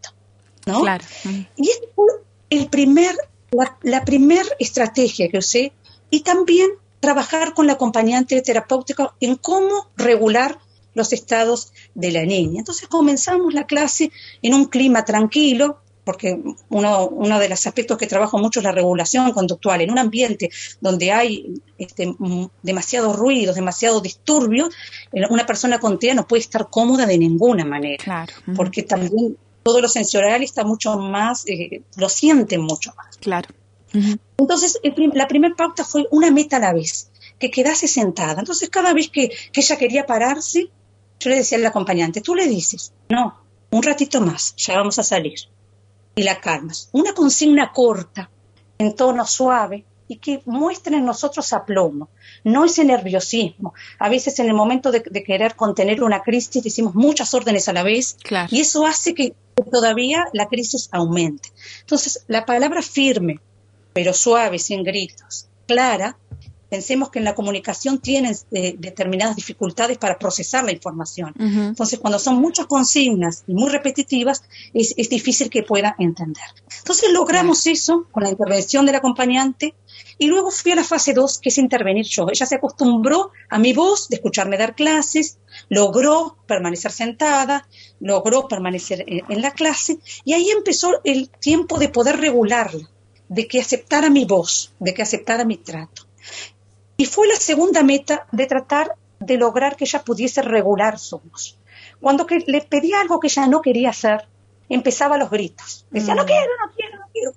¿no? 0.65 0.81
Claro. 0.81 1.03
Y 1.55 1.69
esta 1.69 1.87
fue 1.95 2.07
el 2.49 2.69
primer, 2.69 3.15
la, 3.51 3.77
la 3.81 4.05
primera 4.05 4.47
estrategia 4.59 5.27
que 5.29 5.39
usé 5.39 5.73
y 6.09 6.21
también 6.21 6.69
trabajar 7.03 7.53
con 7.53 7.67
la 7.67 7.73
acompañante 7.73 8.41
terapéutica 8.41 9.13
en 9.19 9.35
cómo 9.35 9.89
regular 9.97 10.57
los 10.93 11.11
estados 11.11 11.73
de 11.93 12.11
la 12.13 12.23
niña. 12.23 12.59
Entonces 12.59 12.87
comenzamos 12.87 13.53
la 13.53 13.65
clase 13.65 14.09
en 14.41 14.53
un 14.53 14.67
clima 14.67 15.03
tranquilo, 15.03 15.81
porque 16.05 16.41
uno, 16.69 17.07
uno 17.07 17.39
de 17.39 17.49
los 17.49 17.67
aspectos 17.67 17.97
que 17.97 18.07
trabajo 18.07 18.37
mucho 18.37 18.61
es 18.61 18.63
la 18.63 18.71
regulación 18.71 19.33
conductual. 19.33 19.81
En 19.81 19.91
un 19.91 19.99
ambiente 19.99 20.49
donde 20.79 21.11
hay 21.11 21.61
este, 21.77 22.15
demasiados 22.61 23.17
ruidos, 23.17 23.55
demasiado 23.55 23.99
disturbios, 23.99 24.73
una 25.29 25.45
persona 25.45 25.79
con 25.79 25.99
TEA 25.99 26.13
no 26.13 26.25
puede 26.25 26.43
estar 26.43 26.69
cómoda 26.69 27.05
de 27.05 27.17
ninguna 27.17 27.65
manera, 27.65 28.25
porque 28.55 28.83
también 28.83 29.35
todo 29.61 29.81
lo 29.81 29.89
sensorial 29.89 30.41
está 30.41 30.63
mucho 30.63 30.97
más, 30.97 31.45
eh, 31.47 31.81
lo 31.97 32.07
siente 32.07 32.57
mucho 32.57 32.93
más. 32.95 33.17
Claro. 33.17 33.49
Entonces, 34.37 34.79
la 35.13 35.27
primera 35.27 35.55
pauta 35.55 35.83
fue 35.83 36.07
una 36.11 36.31
meta 36.31 36.57
a 36.57 36.59
la 36.59 36.73
vez, 36.73 37.11
que 37.39 37.51
quedase 37.51 37.87
sentada. 37.87 38.39
Entonces, 38.39 38.69
cada 38.69 38.93
vez 38.93 39.09
que, 39.09 39.31
ella 39.53 39.77
quería 39.77 40.05
pararse, 40.05 40.69
yo 41.19 41.29
le 41.29 41.37
decía 41.37 41.57
al 41.57 41.65
acompañante, 41.65 42.21
tú 42.21 42.35
le 42.35 42.47
dices, 42.47 42.93
no, 43.09 43.39
un 43.71 43.83
ratito 43.83 44.21
más, 44.21 44.55
ya 44.57 44.77
vamos 44.77 44.99
a 44.99 45.03
salir. 45.03 45.39
Y 46.15 46.23
la 46.23 46.41
calmas. 46.41 46.89
Una 46.91 47.13
consigna 47.13 47.71
corta, 47.71 48.29
en 48.77 48.95
tono 48.95 49.25
suave, 49.25 49.85
y 50.07 50.17
que 50.17 50.41
muestre 50.45 50.97
en 50.97 51.05
nosotros 51.05 51.53
aplomo, 51.53 52.09
no 52.43 52.65
ese 52.65 52.83
nerviosismo. 52.83 53.73
A 53.99 54.09
veces 54.09 54.37
en 54.39 54.47
el 54.47 54.53
momento 54.53 54.91
de, 54.91 55.01
querer 55.01 55.55
contener 55.55 56.03
una 56.03 56.21
crisis 56.21 56.63
decimos 56.63 56.93
muchas 56.93 57.33
órdenes 57.33 57.67
a 57.69 57.73
la 57.73 57.83
vez 57.83 58.17
y 58.49 58.59
eso 58.59 58.85
hace 58.85 59.13
que 59.13 59.33
todavía 59.71 60.25
la 60.33 60.47
crisis 60.47 60.89
aumente. 60.91 61.49
Entonces, 61.81 62.25
la 62.27 62.45
palabra 62.45 62.81
firme, 62.81 63.39
pero 63.93 64.13
suave, 64.13 64.59
sin 64.59 64.83
gritos, 64.83 65.47
clara, 65.67 66.17
pensemos 66.73 67.11
que 67.11 67.19
en 67.19 67.25
la 67.25 67.35
comunicación 67.35 67.99
tienen 67.99 68.35
eh, 68.51 68.73
determinadas 68.79 69.35
dificultades 69.35 69.99
para 69.99 70.17
procesar 70.17 70.63
la 70.63 70.71
información. 70.71 71.31
Entonces, 71.37 71.99
cuando 71.99 72.17
son 72.17 72.37
muchas 72.37 72.65
consignas 72.65 73.43
y 73.45 73.53
muy 73.53 73.69
repetitivas, 73.69 74.41
es, 74.73 74.95
difícil 75.07 75.51
que 75.51 75.61
pueda 75.61 75.95
entender. 75.99 76.43
Entonces, 76.79 77.11
logramos 77.11 77.67
eso 77.67 78.07
con 78.11 78.23
la 78.23 78.31
intervención 78.31 78.87
del 78.87 78.95
acompañante 78.95 79.75
y 80.17 80.25
luego 80.25 80.49
fui 80.49 80.71
a 80.71 80.75
la 80.75 80.83
fase 80.83 81.13
2, 81.13 81.37
que 81.37 81.49
es 81.49 81.59
intervenir 81.59 82.07
yo. 82.07 82.25
Ella 82.27 82.47
se 82.47 82.55
acostumbró 82.55 83.29
a 83.51 83.59
mi 83.59 83.73
voz, 83.73 84.09
de 84.09 84.15
escucharme 84.15 84.57
dar 84.57 84.73
clases, 84.73 85.37
logró 85.69 86.37
permanecer 86.47 86.91
sentada, 86.91 87.67
logró 87.99 88.47
permanecer 88.47 89.05
en 89.07 89.41
la 89.43 89.51
clase 89.51 89.99
y 90.25 90.33
ahí 90.33 90.49
empezó 90.49 91.01
el 91.03 91.29
tiempo 91.29 91.77
de 91.77 91.89
poder 91.89 92.17
regularla 92.17 92.89
de 93.29 93.47
que 93.47 93.59
aceptara 93.59 94.09
mi 94.09 94.25
voz, 94.25 94.73
de 94.79 94.93
que 94.93 95.01
aceptara 95.01 95.45
mi 95.45 95.57
trato. 95.57 96.03
Y 96.97 97.05
fue 97.05 97.27
la 97.27 97.35
segunda 97.35 97.83
meta 97.83 98.27
de 98.31 98.45
tratar 98.45 98.95
de 99.19 99.37
lograr 99.37 99.75
que 99.75 99.85
ella 99.85 100.03
pudiese 100.03 100.41
regular 100.41 100.99
su 100.99 101.19
voz. 101.19 101.57
Cuando 101.99 102.25
que 102.25 102.43
le 102.45 102.61
pedía 102.61 103.01
algo 103.01 103.19
que 103.19 103.27
ella 103.27 103.47
no 103.47 103.61
quería 103.61 103.89
hacer, 103.89 104.27
empezaba 104.69 105.17
los 105.17 105.29
gritos. 105.29 105.85
Decía, 105.89 106.15
no 106.15 106.23
mm. 106.23 106.27
quiero, 106.27 106.51
no 106.65 106.71
quiero, 106.75 106.97
no 106.97 107.05
quiero. 107.11 107.33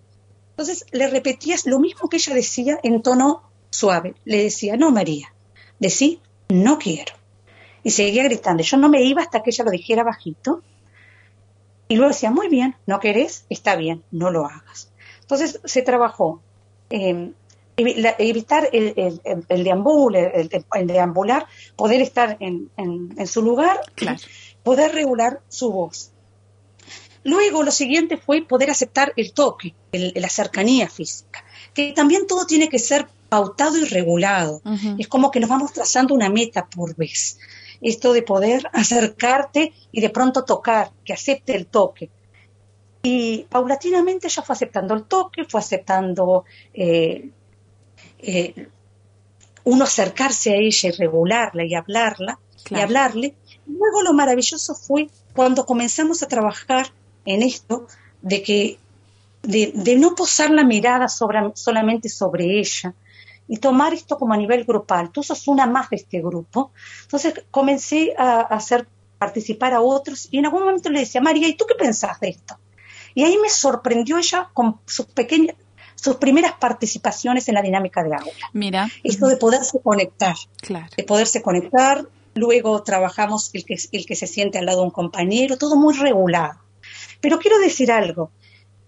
Entonces 0.50 0.86
le 0.90 1.06
repetías 1.08 1.66
lo 1.66 1.78
mismo 1.78 2.08
que 2.08 2.16
ella 2.16 2.34
decía 2.34 2.78
en 2.82 3.02
tono 3.02 3.42
suave. 3.70 4.14
Le 4.24 4.42
decía, 4.42 4.76
no, 4.76 4.90
María, 4.90 5.32
decí, 5.78 6.20
no 6.48 6.78
quiero. 6.78 7.14
Y 7.82 7.90
seguía 7.90 8.24
gritando. 8.24 8.62
Yo 8.62 8.76
no 8.76 8.88
me 8.88 9.02
iba 9.02 9.22
hasta 9.22 9.42
que 9.42 9.50
ella 9.50 9.64
lo 9.64 9.70
dijera 9.70 10.02
bajito. 10.02 10.62
Y 11.88 11.96
luego 11.96 12.12
decía, 12.12 12.30
muy 12.30 12.48
bien, 12.48 12.74
no 12.86 12.98
querés, 12.98 13.46
está 13.48 13.76
bien, 13.76 14.02
no 14.10 14.30
lo 14.30 14.46
hagas. 14.46 14.90
Entonces 15.26 15.61
se 15.64 15.83
trabajó 15.83 16.40
eh, 16.88 17.33
evitar 17.76 18.68
el, 18.73 18.95
el, 18.97 19.45
el, 19.49 19.64
deambular, 20.87 21.47
poder 21.75 22.00
estar 22.00 22.37
en, 22.40 22.71
su 23.26 23.42
lugar, 23.42 23.80
poder 24.62 24.95
regular 24.95 25.40
su 25.49 25.73
voz. 25.73 26.12
Luego 27.25 27.64
lo 27.64 27.73
siguiente 27.73 28.16
fue 28.16 28.42
poder 28.42 28.71
aceptar 28.71 29.12
el 29.16 29.33
toque, 29.33 29.75
la 29.92 30.28
cercanía 30.28 30.88
física, 30.88 31.45
que 31.75 31.92
también 31.92 32.28
todo 32.28 32.47
tiene 32.47 32.68
que 32.68 32.78
ser 32.78 33.09
pautado 33.28 33.76
y 33.78 33.85
regulado. 33.85 34.62
Es 34.99 35.09
como 35.09 35.30
que 35.30 35.40
nos 35.40 35.50
vamos 35.50 35.73
trazando 35.73 36.14
una 36.14 36.30
meta 36.30 36.66
por 36.66 36.95
vez. 36.95 37.38
Esto 37.80 38.12
de 38.12 38.23
poder 38.23 38.62
acercarte 38.73 39.73
y 39.92 40.00
de 40.00 40.11
pronto 40.11 40.45
tocar, 40.45 40.92
que 41.04 41.12
acepte 41.12 41.56
el 41.56 41.66
toque, 41.66 42.11
y 43.08 43.46
paulatinamente 43.48 44.26
ella 44.26 44.42
fue 44.42 44.54
aceptando 44.54 44.92
el 44.92 45.04
toque, 45.04 45.44
fue 45.44 45.60
aceptando 45.60 46.44
eh, 46.75 47.30
eh, 48.18 48.68
uno 49.62 49.84
acercarse 49.84 50.50
a 50.50 50.56
ella 50.56 50.88
y 50.88 50.90
regularla 50.90 51.64
y 51.64 51.76
hablarla 51.76 52.40
y 52.68 52.80
hablarle. 52.80 53.36
Luego 53.64 54.02
lo 54.02 54.12
maravilloso 54.12 54.75
fue 54.75 55.08
cuando 55.34 55.64
comenzamos 55.64 56.25
a 56.25 56.26
trabajar 56.26 56.88
en 57.25 57.44
esto 57.44 57.86
de 58.22 58.42
que 58.42 58.78
de, 59.42 59.96
no 59.96 60.16
posar 60.16 60.50
la 60.50 60.64
mirada 60.64 61.06
solamente 61.06 62.08
sobre 62.08 62.58
ella 62.58 62.92
y 63.46 63.58
tomar 63.58 63.94
esto 63.94 64.18
como 64.18 64.34
a 64.34 64.36
nivel 64.36 64.64
grupal. 64.64 65.12
Tú 65.12 65.22
sos 65.22 65.46
una 65.46 65.66
más 65.68 65.90
de 65.90 65.96
este 65.96 66.20
grupo. 66.20 66.72
Entonces 67.02 67.44
comencé 67.52 68.14
a, 68.18 68.40
a 68.40 68.56
hacer 68.56 68.88
participar 69.16 69.75
a 69.75 69.80
otros 69.80 70.26
y 70.32 70.38
en 70.38 70.46
algún 70.46 70.64
momento 70.64 70.90
le 70.90 70.98
decía, 70.98 71.20
María, 71.20 71.46
¿y 71.46 71.56
tú 71.56 71.66
qué 71.68 71.76
pensás 71.76 72.18
de 72.18 72.30
esto? 72.30 72.58
Y 73.16 73.25
ahí 73.25 73.38
me 73.42 73.49
sorprendió 73.49 74.18
ella 74.18 74.50
con 74.52 74.78
sus 74.85 75.06
pequeñas, 75.06 75.56
sus 75.94 76.16
primeras 76.16 76.52
participaciones 76.52 77.49
en 77.49 77.54
la 77.54 77.62
dinámica 77.62 78.04
de 78.04 78.14
aula. 78.14 78.50
Mira. 78.52 78.90
Esto 79.02 79.26
de 79.26 79.38
poderse 79.38 79.80
conectar. 79.82 80.37
Claro. 80.61 80.88
De 80.94 81.02
poderse 81.02 81.40
conectar. 81.40 82.06
Luego 82.35 82.82
trabajamos 82.82 83.49
el 83.54 83.64
que, 83.64 83.78
el 83.92 84.04
que 84.04 84.14
se 84.14 84.26
siente 84.26 84.58
al 84.58 84.66
lado 84.66 84.80
de 84.80 84.85
un 84.85 84.90
compañero, 84.90 85.56
todo 85.56 85.76
muy 85.76 85.96
regulado. 85.96 86.61
Pero 87.23 87.38
quiero 87.38 87.58
decir 87.58 87.90
algo. 87.90 88.30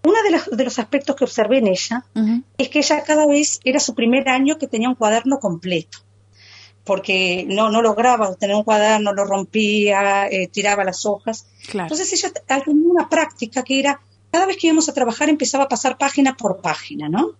Uno 0.03 0.21
de 0.21 0.29
los, 0.29 0.45
de 0.55 0.63
los 0.63 0.77
aspectos 0.77 1.15
que 1.15 1.23
observé 1.23 1.57
en 1.57 1.67
ella 1.67 2.05
es 2.59 2.69
que 2.69 2.79
ella 2.79 3.03
cada 3.03 3.25
vez 3.25 3.59
era 3.63 3.79
su 3.79 3.95
primer 3.95 4.29
año 4.29 4.59
que 4.59 4.67
tenía 4.67 4.89
un 4.89 4.95
cuaderno 4.95 5.39
completo 5.39 5.97
porque 6.83 7.45
no, 7.47 7.69
no 7.69 7.83
lograba 7.83 8.33
tener 8.35 8.55
un 8.55 8.63
cuaderno, 8.63 9.13
lo 9.13 9.23
rompía, 9.23 10.27
eh, 10.27 10.47
tiraba 10.47 10.83
las 10.83 11.05
hojas. 11.05 11.45
Entonces 11.71 12.11
ella 12.13 12.31
tenía 12.65 12.89
una 12.89 13.09
práctica 13.09 13.63
que 13.63 13.79
era 13.79 14.01
cada 14.31 14.45
vez 14.45 14.57
que 14.57 14.67
íbamos 14.67 14.89
a 14.89 14.93
trabajar 14.93 15.29
empezaba 15.29 15.65
a 15.65 15.69
pasar 15.69 15.97
página 15.97 16.37
por 16.37 16.61
página, 16.61 17.09
¿no? 17.09 17.31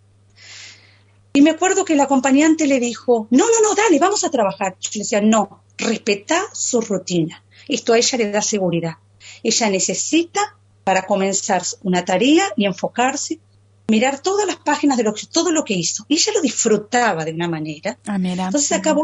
Y 1.33 1.41
me 1.41 1.51
acuerdo 1.51 1.85
que 1.85 1.93
el 1.93 2.01
acompañante 2.01 2.65
le 2.67 2.79
dijo, 2.79 3.27
no, 3.29 3.45
no, 3.45 3.61
no, 3.61 3.75
dale, 3.75 3.99
vamos 3.99 4.23
a 4.23 4.31
trabajar. 4.31 4.75
Yo 4.79 4.89
le 4.95 4.99
decía, 4.99 5.21
no, 5.21 5.61
respeta 5.77 6.43
su 6.53 6.81
rutina. 6.81 7.43
Esto 7.67 7.93
a 7.93 7.97
ella 7.97 8.17
le 8.17 8.31
da 8.31 8.41
seguridad. 8.41 8.95
Ella 9.43 9.69
necesita 9.69 10.57
para 10.83 11.05
comenzar 11.05 11.61
una 11.83 12.03
tarea 12.03 12.45
y 12.55 12.65
enfocarse, 12.65 13.39
mirar 13.87 14.19
todas 14.21 14.47
las 14.47 14.55
páginas 14.55 14.97
de 14.97 15.03
lo 15.03 15.13
que, 15.13 15.27
todo 15.27 15.51
lo 15.51 15.63
que 15.63 15.75
hizo. 15.75 16.03
Y 16.07 16.15
ella 16.15 16.33
lo 16.33 16.41
disfrutaba 16.41 17.23
de 17.25 17.33
una 17.33 17.47
manera. 17.47 17.99
Ah, 18.07 18.17
mira. 18.17 18.45
Entonces 18.45 18.71
acabó, 18.71 19.03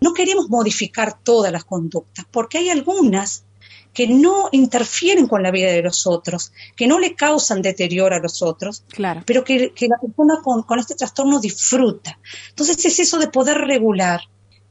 no 0.00 0.14
queremos 0.14 0.48
modificar 0.48 1.18
todas 1.20 1.50
las 1.50 1.64
conductas, 1.64 2.26
porque 2.30 2.58
hay 2.58 2.70
algunas 2.70 3.44
que 3.92 4.06
no 4.06 4.48
interfieren 4.52 5.26
con 5.26 5.42
la 5.42 5.50
vida 5.50 5.70
de 5.70 5.82
los 5.82 6.06
otros, 6.06 6.52
que 6.76 6.86
no 6.86 6.98
le 6.98 7.14
causan 7.14 7.62
deterioro 7.62 8.14
a 8.14 8.20
los 8.20 8.42
otros, 8.42 8.84
claro. 8.88 9.22
pero 9.26 9.42
que, 9.44 9.72
la 9.80 9.98
persona 9.98 10.40
con, 10.42 10.78
este 10.78 10.94
trastorno 10.94 11.40
disfruta. 11.40 12.18
Entonces 12.50 12.84
es 12.84 13.00
eso 13.00 13.18
de 13.18 13.28
poder 13.28 13.58
regular 13.58 14.20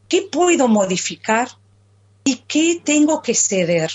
qué 0.07 0.27
puedo 0.31 0.67
modificar 0.67 1.49
y 2.23 2.35
qué 2.47 2.81
tengo 2.83 3.21
que 3.21 3.33
ceder, 3.33 3.91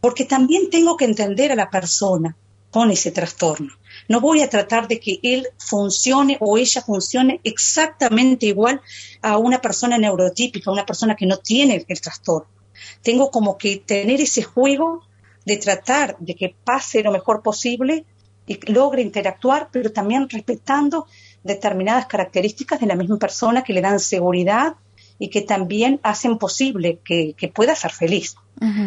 porque 0.00 0.24
también 0.24 0.70
tengo 0.70 0.96
que 0.96 1.04
entender 1.04 1.52
a 1.52 1.56
la 1.56 1.70
persona 1.70 2.36
con 2.70 2.90
ese 2.90 3.10
trastorno. 3.10 3.72
No 4.08 4.20
voy 4.20 4.42
a 4.42 4.50
tratar 4.50 4.88
de 4.88 5.00
que 5.00 5.18
él 5.22 5.48
funcione 5.58 6.36
o 6.40 6.58
ella 6.58 6.82
funcione 6.82 7.40
exactamente 7.44 8.46
igual 8.46 8.80
a 9.22 9.38
una 9.38 9.60
persona 9.60 9.98
neurotípica, 9.98 10.70
a 10.70 10.74
una 10.74 10.86
persona 10.86 11.14
que 11.14 11.26
no 11.26 11.38
tiene 11.38 11.84
el 11.86 12.00
trastorno. 12.00 12.57
Tengo 13.02 13.30
como 13.30 13.58
que 13.58 13.76
tener 13.76 14.20
ese 14.20 14.42
juego 14.42 15.02
de 15.44 15.56
tratar 15.56 16.16
de 16.18 16.34
que 16.34 16.54
pase 16.64 17.02
lo 17.02 17.10
mejor 17.10 17.42
posible 17.42 18.04
y 18.46 18.58
logre 18.72 19.02
interactuar, 19.02 19.68
pero 19.70 19.92
también 19.92 20.28
respetando 20.28 21.06
determinadas 21.42 22.06
características 22.06 22.80
de 22.80 22.86
la 22.86 22.96
misma 22.96 23.18
persona 23.18 23.62
que 23.62 23.72
le 23.72 23.80
dan 23.80 24.00
seguridad 24.00 24.74
y 25.18 25.28
que 25.28 25.42
también 25.42 26.00
hacen 26.02 26.38
posible 26.38 27.00
que, 27.04 27.34
pueda 27.54 27.74
ser 27.74 27.90
feliz. 27.90 28.36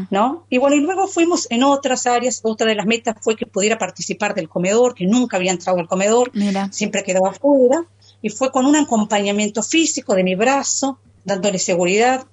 ¿no? 0.09 0.45
Y 0.49 0.57
bueno, 0.57 0.75
y 0.75 0.81
luego 0.81 1.07
fuimos 1.07 1.47
en 1.49 1.63
otras 1.63 2.05
áreas, 2.05 2.41
otra 2.43 2.67
de 2.67 2.75
las 2.75 2.85
metas 2.85 3.15
fue 3.21 3.35
que 3.35 3.45
pudiera 3.45 3.77
participar 3.77 4.33
del 4.35 4.49
comedor, 4.49 4.95
que 4.95 5.05
nunca 5.05 5.37
había 5.37 5.51
entrado 5.51 5.79
al 5.79 5.87
comedor, 5.87 6.31
siempre 6.71 7.03
quedaba 7.03 7.33
fuera, 7.33 7.85
y 8.21 8.29
fue 8.29 8.51
con 8.51 8.65
un 8.65 8.75
acompañamiento 8.75 9.63
físico 9.63 10.13
de 10.13 10.23
mi 10.23 10.35
brazo, 10.35 10.99
dándole 11.23 11.59
seguridad, 11.59 12.25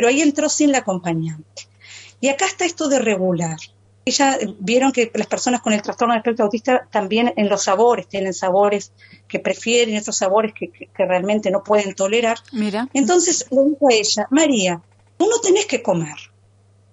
pero 0.00 0.08
ahí 0.08 0.22
entró 0.22 0.48
sin 0.48 0.72
la 0.72 0.78
acompañante. 0.78 1.68
Y 2.22 2.28
acá 2.28 2.46
está 2.46 2.64
esto 2.64 2.88
de 2.88 3.00
regular. 3.00 3.58
Ella 4.06 4.38
vieron 4.58 4.92
que 4.92 5.10
las 5.12 5.26
personas 5.26 5.60
con 5.60 5.74
el 5.74 5.82
trastorno 5.82 6.14
de 6.14 6.20
espectro 6.20 6.46
autista 6.46 6.88
también 6.90 7.34
en 7.36 7.50
los 7.50 7.64
sabores 7.64 8.08
tienen 8.08 8.32
sabores 8.32 8.92
que 9.28 9.40
prefieren, 9.40 9.98
otros 9.98 10.16
sabores 10.16 10.54
que, 10.54 10.88
realmente 10.96 11.50
no 11.50 11.62
pueden 11.62 11.94
tolerar. 11.94 12.38
Mira. 12.50 12.88
Entonces 12.94 13.44
le 13.50 13.62
dijo 13.62 13.90
a 13.90 13.92
ella, 13.92 14.26
María, 14.30 14.80
tú 15.18 15.28
no 15.28 15.38
tenés 15.40 15.66
que 15.66 15.82
comer. 15.82 16.16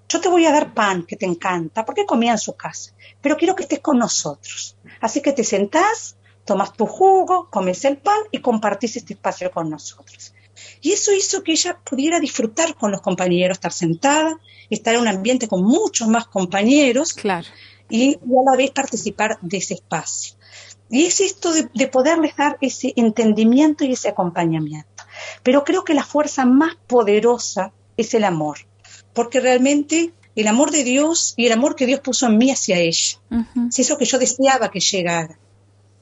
Yo 0.09 0.19
te 0.19 0.27
voy 0.27 0.45
a 0.45 0.51
dar 0.51 0.73
pan 0.73 1.03
que 1.03 1.15
te 1.15 1.25
encanta, 1.25 1.85
porque 1.85 2.05
comía 2.05 2.33
en 2.33 2.37
su 2.37 2.57
casa, 2.57 2.91
pero 3.21 3.37
quiero 3.37 3.55
que 3.55 3.63
estés 3.63 3.79
con 3.79 3.99
nosotros. 3.99 4.75
Así 4.99 5.21
que 5.21 5.31
te 5.31 5.45
sentás, 5.45 6.17
tomas 6.43 6.73
tu 6.73 6.85
jugo, 6.87 7.47
comes 7.49 7.85
el 7.85 7.99
pan 7.99 8.19
y 8.31 8.41
compartís 8.41 8.97
este 8.97 9.13
espacio 9.13 9.49
con 9.49 9.69
nosotros. 9.69 10.33
Y 10.81 10.91
eso 10.91 11.13
hizo 11.13 11.43
que 11.43 11.53
ella 11.53 11.79
pudiera 11.83 12.19
disfrutar 12.19 12.75
con 12.75 12.91
los 12.91 13.01
compañeros, 13.01 13.57
estar 13.57 13.73
sentada, 13.73 14.39
estar 14.69 14.95
en 14.95 15.01
un 15.01 15.07
ambiente 15.07 15.47
con 15.47 15.63
muchos 15.63 16.07
más 16.07 16.27
compañeros 16.27 17.13
claro. 17.13 17.47
y, 17.89 18.15
a 18.15 18.51
la 18.51 18.57
vez 18.57 18.71
participar 18.71 19.37
de 19.41 19.57
ese 19.57 19.75
espacio. 19.75 20.35
Y 20.89 21.05
es 21.05 21.19
esto 21.19 21.51
de, 21.51 21.87
poderles 21.87 22.35
dar 22.35 22.57
ese 22.61 22.93
entendimiento 22.95 23.83
y 23.83 23.93
ese 23.93 24.09
acompañamiento. 24.09 25.03
Pero 25.43 25.63
creo 25.63 25.83
que 25.83 25.93
la 25.93 26.05
fuerza 26.05 26.45
más 26.45 26.75
poderosa 26.87 27.73
es 27.97 28.13
el 28.13 28.23
amor, 28.23 28.59
porque 29.13 29.39
realmente 29.39 30.13
el 30.35 30.47
amor 30.47 30.71
de 30.71 30.83
Dios 30.83 31.33
y 31.35 31.47
el 31.47 31.51
amor 31.51 31.75
que 31.75 31.87
Dios 31.87 31.99
puso 31.99 32.27
en 32.27 32.37
mí 32.37 32.51
hacia 32.51 32.77
ella, 32.77 33.19
es 33.69 33.79
eso 33.79 33.97
que 33.97 34.05
yo 34.05 34.19
deseaba 34.19 34.71
que 34.71 34.79
llegara. 34.79 35.37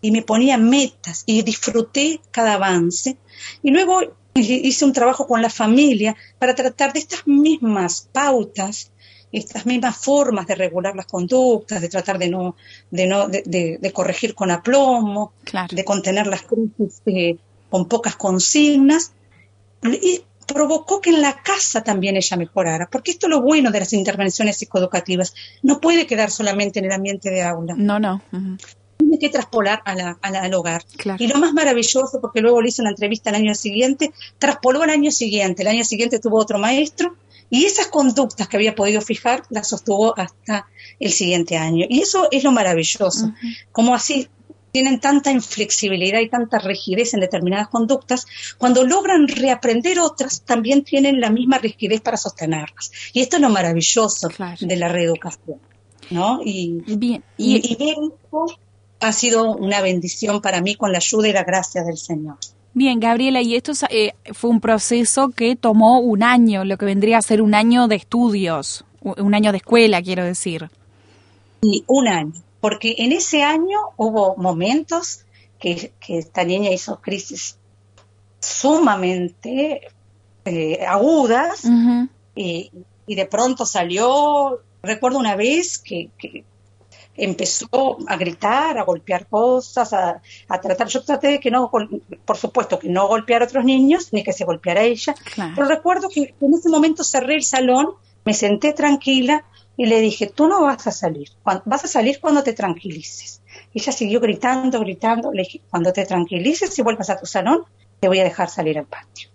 Y 0.01 0.11
me 0.11 0.21
ponía 0.21 0.57
metas 0.57 1.23
y 1.25 1.41
disfruté 1.41 2.21
cada 2.29 2.55
avance. 2.55 3.17
Y 3.63 3.71
luego 3.71 4.01
hice 4.35 4.85
un 4.85 4.93
trabajo 4.93 5.27
con 5.27 5.41
la 5.41 5.49
familia 5.49 6.15
para 6.39 6.55
tratar 6.55 6.93
de 6.93 6.99
estas 6.99 7.25
mismas 7.25 8.09
pautas 8.11 8.91
estas 9.31 9.65
mismas 9.65 9.97
formas 9.97 10.47
de 10.47 10.55
regular 10.55 10.95
las 10.95 11.07
conductas, 11.07 11.81
de 11.81 11.89
tratar 11.89 12.17
de 12.17 12.29
no, 12.29 12.55
de 12.89 13.07
no, 13.07 13.27
de, 13.27 13.91
corregir 13.93 14.33
con 14.33 14.49
aplomo, 14.49 15.33
de 15.71 15.83
contener 15.83 16.27
las 16.27 16.43
crisis 16.43 17.01
eh, 17.05 17.37
con 17.69 17.87
pocas 17.87 18.15
consignas, 18.15 19.11
y 19.83 20.21
provocó 20.47 21.01
que 21.01 21.09
en 21.09 21.21
la 21.21 21.41
casa 21.41 21.83
también 21.83 22.15
ella 22.15 22.37
mejorara, 22.37 22.87
porque 22.89 23.11
esto 23.11 23.27
es 23.27 23.31
lo 23.31 23.41
bueno 23.41 23.71
de 23.71 23.79
las 23.79 23.93
intervenciones 23.93 24.57
psicoeducativas, 24.57 25.33
no 25.63 25.81
puede 25.81 26.07
quedar 26.07 26.31
solamente 26.31 26.79
en 26.79 26.85
el 26.85 26.91
ambiente 26.91 27.29
de 27.29 27.43
aula. 27.43 27.75
No, 27.77 27.99
no. 27.99 28.21
Tiene 29.17 29.31
que 29.31 29.37
traspolar 29.37 29.81
al 29.85 30.53
hogar. 30.53 30.83
Y 31.19 31.27
lo 31.27 31.37
más 31.39 31.53
maravilloso, 31.53 32.19
porque 32.21 32.41
luego 32.41 32.61
le 32.61 32.69
hice 32.69 32.81
una 32.81 32.91
entrevista 32.91 33.29
el 33.29 33.37
año 33.37 33.55
siguiente, 33.55 34.11
traspoló 34.37 34.83
al 34.83 34.89
año 34.89 35.11
siguiente, 35.11 35.61
el 35.61 35.69
año 35.69 35.83
siguiente 35.83 36.19
tuvo 36.19 36.39
otro 36.39 36.59
maestro 36.59 37.15
y 37.49 37.65
esas 37.65 37.87
conductas 37.87 38.47
que 38.47 38.57
había 38.57 38.75
podido 38.75 39.01
fijar 39.01 39.43
las 39.49 39.69
sostuvo 39.69 40.17
hasta 40.17 40.67
el 40.99 41.11
siguiente 41.11 41.57
año. 41.57 41.85
Y 41.89 42.01
eso 42.01 42.27
es 42.31 42.43
lo 42.43 42.51
maravilloso, 42.51 43.33
como 43.71 43.93
así 43.93 44.27
tienen 44.71 44.99
tanta 44.99 45.31
inflexibilidad 45.31 46.19
y 46.19 46.27
tanta 46.27 46.59
rigidez 46.59 47.13
en 47.13 47.21
determinadas 47.21 47.69
conductas, 47.69 48.27
cuando 48.57 48.83
logran 48.83 49.29
reaprender 49.29 49.99
otras, 49.99 50.41
también 50.41 50.83
tienen 50.83 51.21
la 51.21 51.29
misma 51.29 51.59
rigidez 51.59 52.01
para 52.01 52.17
sostenerlas. 52.17 52.91
Y 53.13 53.21
esto 53.21 53.37
es 53.37 53.41
lo 53.41 53.49
maravilloso 53.49 54.27
de 54.59 54.75
la 54.75 54.89
reeducación. 54.89 55.61
¿no? 56.09 56.41
Y, 56.43 56.83
Bien. 56.97 57.23
y, 57.37 57.95
ha 59.05 59.13
sido 59.13 59.55
una 59.55 59.81
bendición 59.81 60.41
para 60.41 60.61
mí 60.61 60.75
con 60.75 60.91
la 60.91 60.97
ayuda 60.97 61.27
y 61.27 61.33
la 61.33 61.43
gracia 61.43 61.83
del 61.83 61.97
Señor. 61.97 62.37
Bien, 62.73 62.99
Gabriela, 62.99 63.41
y 63.41 63.55
esto 63.55 63.71
eh, 63.89 64.13
fue 64.33 64.49
un 64.49 64.59
proceso 64.59 65.29
que 65.29 65.55
tomó 65.55 65.99
un 65.99 66.23
año, 66.23 66.65
lo 66.65 66.77
que 66.77 66.85
vendría 66.85 67.19
a 67.19 67.21
ser 67.21 67.41
un 67.41 67.53
año 67.53 67.87
de 67.87 67.95
estudios, 67.95 68.83
un 69.01 69.35
año 69.35 69.51
de 69.51 69.59
escuela, 69.59 70.01
quiero 70.01 70.23
decir. 70.23 70.69
Sí, 71.61 71.83
un 71.87 72.07
año, 72.07 72.33
porque 72.59 72.95
en 72.97 73.11
ese 73.11 73.43
año 73.43 73.77
hubo 73.95 74.35
momentos 74.37 75.21
que, 75.59 75.93
esta 76.07 76.43
niña 76.43 76.71
hizo 76.71 76.99
crisis 76.99 77.57
sumamente 78.39 79.87
eh, 80.45 80.85
agudas 80.85 81.63
y, 82.35 82.71
de 83.07 83.25
pronto 83.27 83.65
salió, 83.65 84.59
recuerdo 84.81 85.19
una 85.19 85.35
vez 85.35 85.77
que 85.77 86.09
empezó 87.17 87.97
a 88.07 88.17
gritar, 88.17 88.77
a 88.77 88.83
golpear 88.83 89.27
cosas, 89.27 89.93
a, 89.93 90.21
tratar. 90.61 90.87
Yo 90.87 91.03
traté 91.03 91.27
de 91.27 91.39
que 91.39 91.51
no, 91.51 91.69
por 91.69 92.37
supuesto, 92.37 92.79
que 92.79 92.89
no 92.89 93.07
golpeara 93.07 93.45
a 93.45 93.47
otros 93.47 93.65
niños, 93.65 94.09
ni 94.11 94.23
que 94.23 94.33
se 94.33 94.45
golpeara 94.45 94.81
a 94.81 94.85
ella. 94.85 95.15
Pero 95.35 95.67
recuerdo 95.67 96.09
que 96.09 96.33
en 96.39 96.53
ese 96.53 96.69
momento 96.69 97.03
cerré 97.03 97.35
el 97.35 97.43
salón, 97.43 97.93
me 98.23 98.33
senté 98.33 98.73
tranquila 98.73 99.45
y 99.77 99.85
le 99.85 99.99
dije, 99.99 100.27
tú 100.27 100.47
no 100.47 100.61
vas 100.61 100.87
a 100.87 100.91
salir, 100.91 101.29
vas 101.43 101.83
a 101.83 101.87
salir 101.87 102.19
cuando 102.19 102.43
te 102.43 102.53
tranquilices. 102.53 103.41
ella 103.73 103.91
siguió 103.91 104.19
gritando, 104.19 104.79
gritando. 104.79 105.31
Le 105.31 105.43
dije, 105.43 105.61
cuando 105.69 105.91
te 105.91 106.05
tranquilices 106.05 106.77
y 106.77 106.81
vuelvas 106.81 107.09
a 107.09 107.19
tu 107.19 107.25
salón, 107.25 107.63
te 107.99 108.07
voy 108.07 108.19
a 108.19 108.23
dejar 108.23 108.49
salir 108.49 108.77
al 108.77 108.85
patio. 108.85 109.29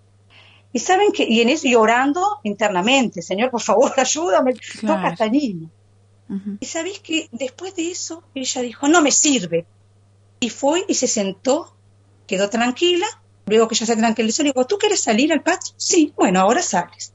Y 0.73 0.79
saben 0.79 1.13
que, 1.13 1.25
y 1.25 1.41
en 1.41 1.49
eso 1.49 1.67
llorando 1.67 2.39
internamente, 2.45 3.23
Señor, 3.23 3.51
por 3.51 3.61
favor, 3.61 3.93
ayúdame, 3.97 4.55
toca 4.81 5.09
a 5.09 5.17
Y 6.61 6.67
sabéis 6.67 7.01
que 7.01 7.29
después 7.33 7.75
de 7.75 7.91
eso 7.91 8.23
ella 8.35 8.63
dijo, 8.63 8.89
no 8.89 9.03
me 9.03 9.11
sirve. 9.11 9.67
Y 10.39 10.49
fue 10.49 10.85
y 10.87 10.95
se 10.95 11.09
sentó, 11.09 11.75
quedó 12.27 12.49
tranquila, 12.49 13.07
luego 13.47 13.67
que 13.67 13.75
ella 13.75 13.87
se 13.87 13.97
tranquilizó, 13.97 14.43
le 14.43 14.51
digo, 14.51 14.67
¿tú 14.67 14.79
quieres 14.79 15.01
salir 15.01 15.33
al 15.33 15.43
patio? 15.43 15.75
Sí, 15.77 16.13
bueno, 16.17 16.41
ahora 16.41 16.63
sales. 16.63 17.13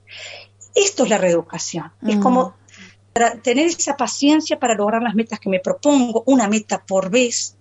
Esto 0.76 1.04
es 1.04 1.10
la 1.10 1.18
reeducación. 1.18 1.92
Es 2.06 2.18
como 2.18 2.56
tener 3.42 3.68
esa 3.68 3.96
paciencia 3.96 4.60
para 4.60 4.76
lograr 4.76 5.02
las 5.02 5.16
metas 5.16 5.40
que 5.40 5.50
me 5.50 5.62
propongo, 5.62 6.24
una 6.26 6.50
meta 6.50 6.84
por 6.84 7.10
vez. 7.10 7.56